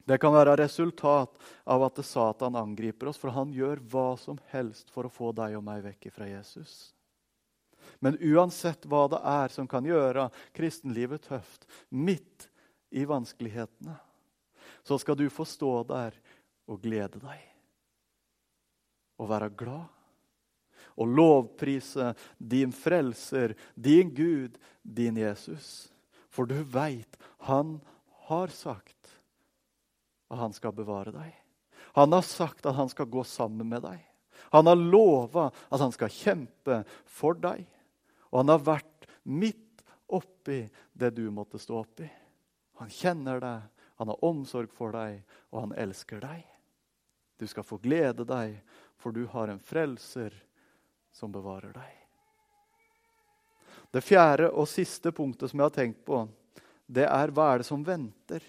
Det 0.04 0.18
kan 0.18 0.34
være 0.34 0.56
resultat 0.58 1.36
av 1.64 1.84
at 1.86 2.00
Satan 2.04 2.56
angriper 2.58 3.10
oss, 3.12 3.20
for 3.20 3.34
han 3.34 3.52
gjør 3.54 3.82
hva 3.92 4.08
som 4.18 4.40
helst 4.50 4.90
for 4.90 5.06
å 5.06 5.12
få 5.12 5.30
deg 5.36 5.54
og 5.58 5.64
meg 5.66 5.84
vekk 5.86 6.10
fra 6.14 6.26
Jesus. 6.26 6.90
Men 8.02 8.18
uansett 8.18 8.86
hva 8.90 9.04
det 9.12 9.20
er 9.22 9.52
som 9.54 9.68
kan 9.70 9.86
gjøre 9.86 10.28
kristenlivet 10.56 11.28
tøft, 11.28 11.68
midt 11.88 12.48
i 12.90 13.04
vanskelighetene, 13.06 13.94
så 14.82 14.98
skal 14.98 15.18
du 15.18 15.28
få 15.30 15.46
stå 15.46 15.72
der 15.86 16.16
og 16.66 16.82
glede 16.82 17.22
deg. 17.22 17.38
Og 19.22 19.30
være 19.30 19.52
glad. 19.54 19.86
Og 20.98 21.08
lovprise 21.08 22.10
din 22.36 22.72
frelser, 22.74 23.54
din 23.74 24.10
Gud, 24.14 24.58
din 24.82 25.16
Jesus. 25.16 25.92
For 26.32 26.48
du 26.48 26.58
veit 26.66 27.16
han 27.46 27.78
har 28.26 28.50
sagt 28.52 29.01
at 30.32 30.40
han 30.40 30.54
skal 30.56 30.72
bevare 30.72 31.12
deg. 31.12 31.32
Han 31.92 32.14
har 32.16 32.24
sagt 32.24 32.66
at 32.66 32.76
han 32.78 32.88
skal 32.88 33.10
gå 33.12 33.24
sammen 33.28 33.68
med 33.68 33.84
deg. 33.84 34.00
Han 34.52 34.66
har 34.66 34.80
lova 34.80 35.50
at 35.68 35.80
han 35.80 35.92
skal 35.92 36.12
kjempe 36.12 36.82
for 37.04 37.36
deg. 37.36 37.66
Og 38.32 38.40
han 38.40 38.52
har 38.52 38.64
vært 38.64 39.06
midt 39.28 39.84
oppi 40.12 40.64
det 40.92 41.12
du 41.16 41.26
måtte 41.30 41.60
stå 41.60 41.82
oppi. 41.82 42.08
Han 42.80 42.90
kjenner 42.90 43.40
deg, 43.44 43.68
han 44.00 44.08
har 44.08 44.24
omsorg 44.24 44.72
for 44.72 44.96
deg, 44.96 45.20
og 45.52 45.66
han 45.66 45.74
elsker 45.78 46.22
deg. 46.24 46.40
Du 47.38 47.44
skal 47.46 47.66
få 47.66 47.76
glede 47.82 48.24
deg, 48.28 48.56
for 48.96 49.12
du 49.12 49.26
har 49.28 49.52
en 49.52 49.60
frelser 49.60 50.34
som 51.12 51.32
bevarer 51.32 51.74
deg. 51.76 51.98
Det 53.92 54.00
fjerde 54.00 54.48
og 54.48 54.70
siste 54.70 55.12
punktet 55.12 55.52
som 55.52 55.60
jeg 55.60 55.68
har 55.68 55.76
tenkt 55.76 56.04
på, 56.08 56.24
det 56.88 57.04
er 57.04 57.32
hva 57.34 57.50
er 57.52 57.60
det 57.60 57.68
som 57.68 57.84
venter? 57.84 58.44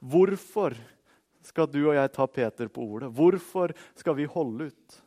Hvorfor 0.00 0.76
skal 1.46 1.68
du 1.70 1.80
og 1.86 1.96
jeg 1.96 2.12
ta 2.14 2.26
Peter 2.26 2.70
på 2.72 2.84
ordet? 2.84 3.10
Hvorfor 3.14 3.74
skal 3.98 4.16
vi 4.18 4.30
holde 4.30 4.70
ut? 4.72 5.02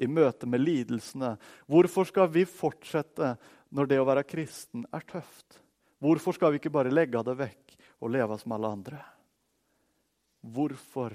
i 0.00 0.08
møte 0.08 0.48
med 0.48 0.62
lidelsene. 0.64 1.34
Hvorfor 1.68 2.08
skal 2.08 2.30
vi 2.32 2.46
fortsette 2.48 3.34
når 3.74 3.90
det 3.90 4.00
å 4.00 4.06
være 4.08 4.26
kristen 4.28 4.86
er 4.96 5.04
tøft? 5.08 5.60
Hvorfor 6.00 6.36
skal 6.36 6.54
vi 6.54 6.60
ikke 6.60 6.72
bare 6.72 6.92
legge 6.92 7.20
det 7.26 7.36
vekk 7.36 7.74
og 8.00 8.14
leve 8.14 8.38
som 8.40 8.54
alle 8.56 8.70
andre? 8.78 9.00
Hvorfor 10.40 11.12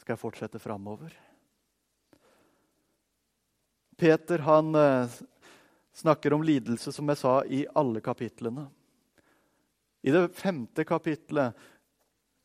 skal 0.00 0.16
jeg 0.16 0.22
fortsette 0.24 0.62
framover? 0.62 1.14
Peter 4.00 4.42
han 4.42 4.74
eh, 4.74 5.18
snakker 5.94 6.34
om 6.34 6.42
lidelse, 6.42 6.90
som 6.90 7.12
jeg 7.12 7.20
sa, 7.20 7.34
i 7.44 7.62
alle 7.76 8.00
kapitlene. 8.02 8.64
I 10.02 10.12
det 10.14 10.28
femte 10.36 10.84
kapitlet 10.88 11.56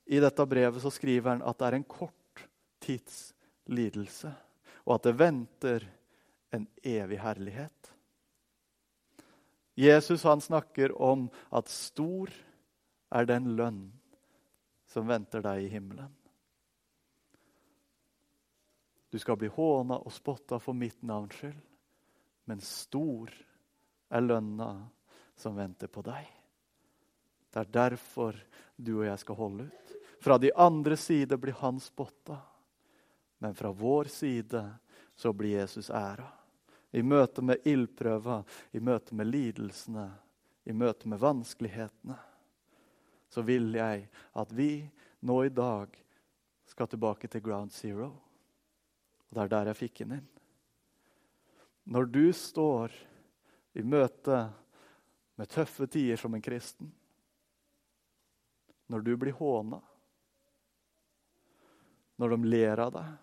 i 0.05 0.19
dette 0.21 0.45
brevet 0.45 0.81
så 0.83 0.91
skriver 0.93 1.35
han 1.35 1.45
at 1.45 1.59
det 1.59 1.69
er 1.69 1.77
en 1.79 1.87
kort 1.89 2.43
tids 2.83 3.19
lidelse 3.71 4.33
og 4.85 4.97
at 4.97 5.07
det 5.07 5.17
venter 5.17 5.85
en 6.53 6.67
evig 6.85 7.17
herlighet. 7.19 7.91
Jesus 9.75 10.23
han 10.23 10.41
snakker 10.41 10.93
om 11.01 11.25
at 11.51 11.71
stor 11.71 12.31
er 13.11 13.27
den 13.27 13.55
lønn 13.57 13.81
som 14.87 15.09
venter 15.09 15.43
deg 15.43 15.65
i 15.65 15.71
himmelen. 15.73 16.13
Du 19.11 19.19
skal 19.19 19.39
bli 19.39 19.49
håna 19.51 19.97
og 19.97 20.13
spotta 20.13 20.59
for 20.59 20.77
mitt 20.77 21.01
navns 21.03 21.35
skyld, 21.39 21.59
men 22.45 22.61
stor 22.63 23.31
er 24.11 24.23
lønna 24.23 24.69
som 25.39 25.57
venter 25.57 25.91
på 25.91 26.03
deg. 26.05 26.27
Det 27.55 27.61
er 27.61 27.71
derfor 27.71 28.35
du 28.75 28.97
og 28.97 29.05
jeg 29.07 29.19
skal 29.21 29.37
holde 29.39 29.65
ut. 29.69 29.91
Fra 30.19 30.35
de 30.37 30.49
andre 30.59 30.97
side 30.99 31.37
blir 31.39 31.55
han 31.61 31.77
spotta. 31.79 32.35
Men 33.39 33.55
fra 33.55 33.71
vår 33.71 34.09
side 34.11 34.63
så 35.15 35.31
blir 35.31 35.61
Jesus 35.61 35.87
æra. 35.87 36.27
I 36.91 36.99
møte 37.03 37.39
med 37.41 37.63
ildprøva, 37.63 38.41
i 38.75 38.81
møte 38.83 39.15
med 39.15 39.29
lidelsene, 39.31 40.09
i 40.67 40.75
møte 40.75 41.07
med 41.07 41.21
vanskelighetene, 41.23 42.17
så 43.31 43.43
vil 43.47 43.71
jeg 43.77 44.03
at 44.35 44.51
vi 44.51 44.69
nå 45.23 45.39
i 45.45 45.53
dag 45.55 45.95
skal 46.67 46.91
tilbake 46.91 47.31
til 47.31 47.43
ground 47.45 47.71
zero. 47.71 48.11
Og 49.29 49.31
Det 49.31 49.43
er 49.45 49.53
der 49.55 49.71
jeg 49.71 49.79
fikk 49.85 50.03
den 50.03 50.17
inn. 50.19 50.27
Når 51.87 52.11
du 52.11 52.27
står 52.35 52.99
i 53.79 53.83
møte 53.83 54.43
med 55.39 55.51
tøffe 55.55 55.87
tider 55.87 56.19
som 56.19 56.35
en 56.35 56.43
kristen, 56.43 56.91
når 58.87 59.05
du 59.05 59.13
blir 59.17 59.35
håna, 59.37 59.79
når 62.15 62.35
de 62.35 62.51
ler 62.51 62.81
av 62.81 62.91
deg, 62.95 63.15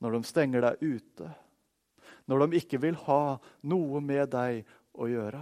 når 0.00 0.16
de 0.16 0.20
stenger 0.28 0.66
deg 0.66 0.82
ute, 0.82 1.30
når 2.30 2.44
de 2.44 2.60
ikke 2.60 2.80
vil 2.82 2.98
ha 3.08 3.38
noe 3.66 4.02
med 4.04 4.30
deg 4.32 4.60
å 5.00 5.08
gjøre. 5.10 5.40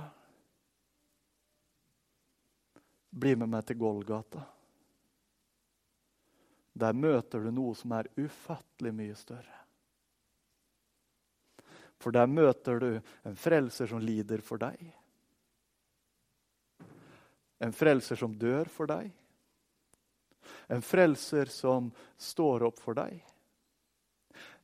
Bli 3.19 3.35
med 3.37 3.51
meg 3.53 3.67
til 3.69 3.79
Golgata. 3.81 4.45
Der 6.79 6.95
møter 6.95 7.43
du 7.43 7.51
noe 7.53 7.75
som 7.77 7.93
er 7.97 8.11
ufattelig 8.17 8.93
mye 8.95 9.17
større. 9.19 9.57
For 11.99 12.15
der 12.15 12.31
møter 12.31 12.79
du 12.79 12.91
en 13.27 13.37
frelser 13.37 13.91
som 13.91 14.03
lider 14.03 14.43
for 14.45 14.61
deg. 14.63 14.79
En 17.59 17.73
frelser 17.75 18.17
som 18.17 18.35
dør 18.39 18.71
for 18.71 18.91
deg. 18.91 19.11
En 20.69 20.83
frelser 20.85 21.51
som 21.53 21.91
står 22.17 22.69
opp 22.69 22.79
for 22.81 22.99
deg. 22.99 23.19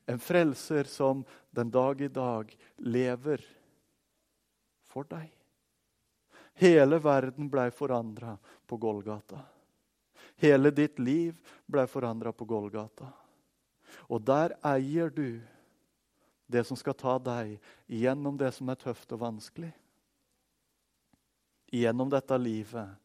En 0.06 0.20
frelser 0.20 0.84
som 0.90 1.24
den 1.50 1.70
dag 1.72 2.00
i 2.00 2.08
dag 2.12 2.52
lever 2.76 3.42
for 4.84 5.08
deg. 5.08 5.30
Hele 6.54 7.00
verden 7.02 7.48
blei 7.50 7.70
forandra 7.74 8.36
på 8.66 8.76
Golgata. 8.78 9.40
Hele 10.36 10.70
ditt 10.70 10.98
liv 10.98 11.34
ble 11.66 11.86
forandra 11.90 12.32
på 12.32 12.46
Golgata. 12.46 13.08
Og 14.10 14.22
der 14.22 14.54
eier 14.66 15.10
du 15.10 15.40
det 16.46 16.64
som 16.68 16.78
skal 16.78 16.94
ta 16.98 17.16
deg 17.18 17.56
gjennom 17.88 18.36
det 18.38 18.52
som 18.54 18.68
er 18.70 18.78
tøft 18.78 19.12
og 19.16 19.22
vanskelig. 19.24 19.72
Gjennom 21.72 22.10
dette 22.10 22.38
livet 22.38 23.00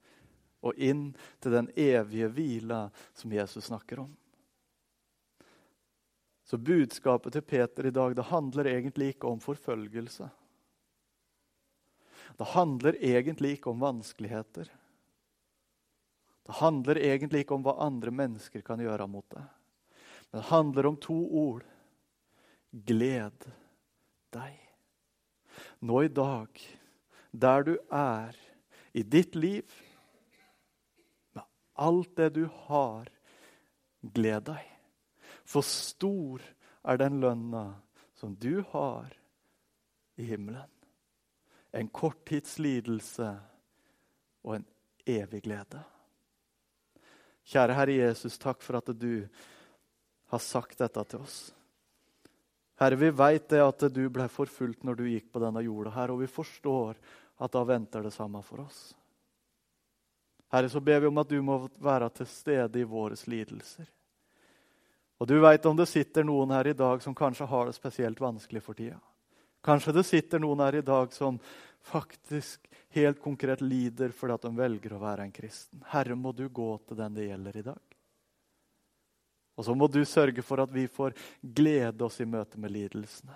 og 0.59 0.75
inn 0.75 1.11
til 1.39 1.55
den 1.55 1.69
evige 1.79 2.27
hvila 2.33 2.81
som 3.15 3.31
Jesus 3.33 3.69
snakker 3.69 4.03
om. 4.03 4.11
Så 6.49 6.57
budskapet 6.57 7.35
til 7.35 7.45
Peter 7.45 7.85
i 7.85 7.93
dag 7.93 8.15
det 8.17 8.27
handler 8.31 8.67
egentlig 8.71 9.13
ikke 9.13 9.29
om 9.29 9.39
forfølgelse. 9.41 10.29
Det 12.39 12.47
handler 12.55 12.97
egentlig 13.03 13.51
ikke 13.57 13.69
om 13.69 13.83
vanskeligheter. 13.83 14.69
Det 16.49 16.57
handler 16.57 16.97
egentlig 16.97 17.43
ikke 17.43 17.53
om 17.53 17.65
hva 17.65 17.75
andre 17.85 18.11
mennesker 18.15 18.63
kan 18.65 18.81
gjøre 18.81 19.05
mot 19.11 19.27
deg. 19.29 19.45
Men 20.29 20.41
det 20.41 20.49
handler 20.49 20.89
om 20.89 20.97
to 20.97 21.17
ord. 21.43 21.65
Gled 22.71 23.45
deg. 24.33 24.55
Nå 25.85 26.03
i 26.05 26.09
dag, 26.09 26.61
der 27.31 27.65
du 27.65 27.75
er, 27.93 28.33
i 28.99 29.03
ditt 29.03 29.35
liv, 29.35 29.63
med 31.31 31.43
alt 31.73 32.15
det 32.19 32.29
du 32.35 32.43
har, 32.67 33.07
gled 34.01 34.49
deg. 34.51 34.65
For 35.47 35.65
stor 35.65 36.43
er 36.83 36.99
den 36.99 37.19
lønna 37.23 37.63
som 38.19 38.35
du 38.35 38.61
har 38.71 39.13
i 40.19 40.27
himmelen. 40.27 40.67
En 41.71 41.87
korttidslidelse 41.93 43.29
og 44.43 44.57
en 44.57 44.67
evig 45.07 45.43
glede. 45.45 45.81
Kjære 47.49 47.77
Herre 47.77 47.95
Jesus, 48.01 48.37
takk 48.41 48.61
for 48.65 48.79
at 48.79 48.91
du 48.99 49.23
har 50.29 50.43
sagt 50.43 50.81
dette 50.81 51.03
til 51.09 51.23
oss. 51.23 51.39
Herre, 52.79 52.99
vi 52.99 53.09
veit 53.11 53.53
at 53.59 53.87
du 53.91 54.03
ble 54.13 54.27
forfulgt 54.31 54.85
når 54.87 54.99
du 54.99 55.07
gikk 55.09 55.31
på 55.33 55.41
denne 55.43 55.63
jorda, 55.65 55.91
her, 55.95 56.13
og 56.13 56.21
vi 56.21 56.29
forstår 56.31 56.99
at 57.39 57.51
da 57.51 57.63
venter 57.63 58.03
det 58.03 58.11
samme 58.11 58.41
for 58.43 58.65
oss. 58.65 58.81
Herre, 60.51 60.69
så 60.69 60.81
ber 60.81 60.99
vi 60.99 61.07
om 61.07 61.17
at 61.21 61.29
du 61.29 61.39
må 61.45 61.61
være 61.77 62.09
til 62.19 62.27
stede 62.27 62.81
i 62.81 62.87
våre 62.87 63.15
lidelser. 63.29 63.87
Og 65.19 65.27
du 65.27 65.35
veit 65.43 65.65
om 65.67 65.77
det 65.77 65.89
sitter 65.91 66.25
noen 66.25 66.51
her 66.55 66.71
i 66.71 66.77
dag 66.77 67.01
som 67.03 67.15
kanskje 67.15 67.47
har 67.47 67.67
det 67.67 67.75
spesielt 67.75 68.21
vanskelig 68.21 68.63
for 68.63 68.77
tida. 68.77 68.99
Kanskje 69.63 69.93
det 69.97 70.05
sitter 70.07 70.39
noen 70.39 70.63
her 70.63 70.79
i 70.79 70.85
dag 70.85 71.11
som 71.13 71.39
faktisk 71.85 72.67
helt 72.95 73.19
konkret 73.21 73.61
lider 73.61 74.13
fordi 74.15 74.35
at 74.35 74.47
de 74.47 74.53
velger 74.55 74.95
å 74.95 75.01
være 75.03 75.27
en 75.27 75.35
kristen. 75.35 75.83
Herre, 75.91 76.15
må 76.15 76.31
du 76.31 76.47
gå 76.49 76.71
til 76.87 76.99
den 76.99 77.19
det 77.19 77.27
gjelder 77.27 77.59
i 77.59 77.65
dag. 77.67 77.83
Og 79.59 79.67
så 79.67 79.75
må 79.75 79.89
du 79.91 79.99
sørge 80.07 80.41
for 80.41 80.63
at 80.63 80.71
vi 80.71 80.87
får 80.87 81.17
glede 81.43 82.05
oss 82.07 82.21
i 82.23 82.27
møte 82.27 82.59
med 82.59 82.71
lidelsene. 82.71 83.35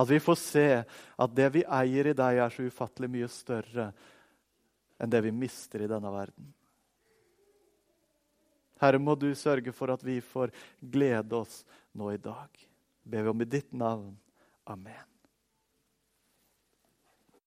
At 0.00 0.08
vi 0.08 0.20
får 0.22 0.38
se 0.40 0.68
at 0.80 1.36
det 1.36 1.50
vi 1.58 1.66
eier 1.66 2.10
i 2.10 2.16
deg, 2.16 2.40
er 2.40 2.54
så 2.54 2.64
ufattelig 2.64 3.10
mye 3.12 3.28
større 3.32 3.90
enn 5.00 5.12
det 5.12 5.20
vi 5.24 5.32
mister 5.34 5.84
i 5.84 5.90
denne 5.90 6.12
verden. 6.12 6.48
Herre, 8.80 9.00
må 9.00 9.14
du 9.18 9.28
sørge 9.36 9.74
for 9.76 9.92
at 9.92 10.04
vi 10.04 10.18
får 10.24 10.54
glede 10.80 11.36
oss 11.36 11.62
nå 11.92 12.14
i 12.14 12.20
dag. 12.20 12.48
Ber 13.04 13.26
vi 13.26 13.32
om 13.34 13.44
i 13.44 13.48
ditt 13.48 13.72
navn. 13.76 14.14
Amen. 14.64 15.09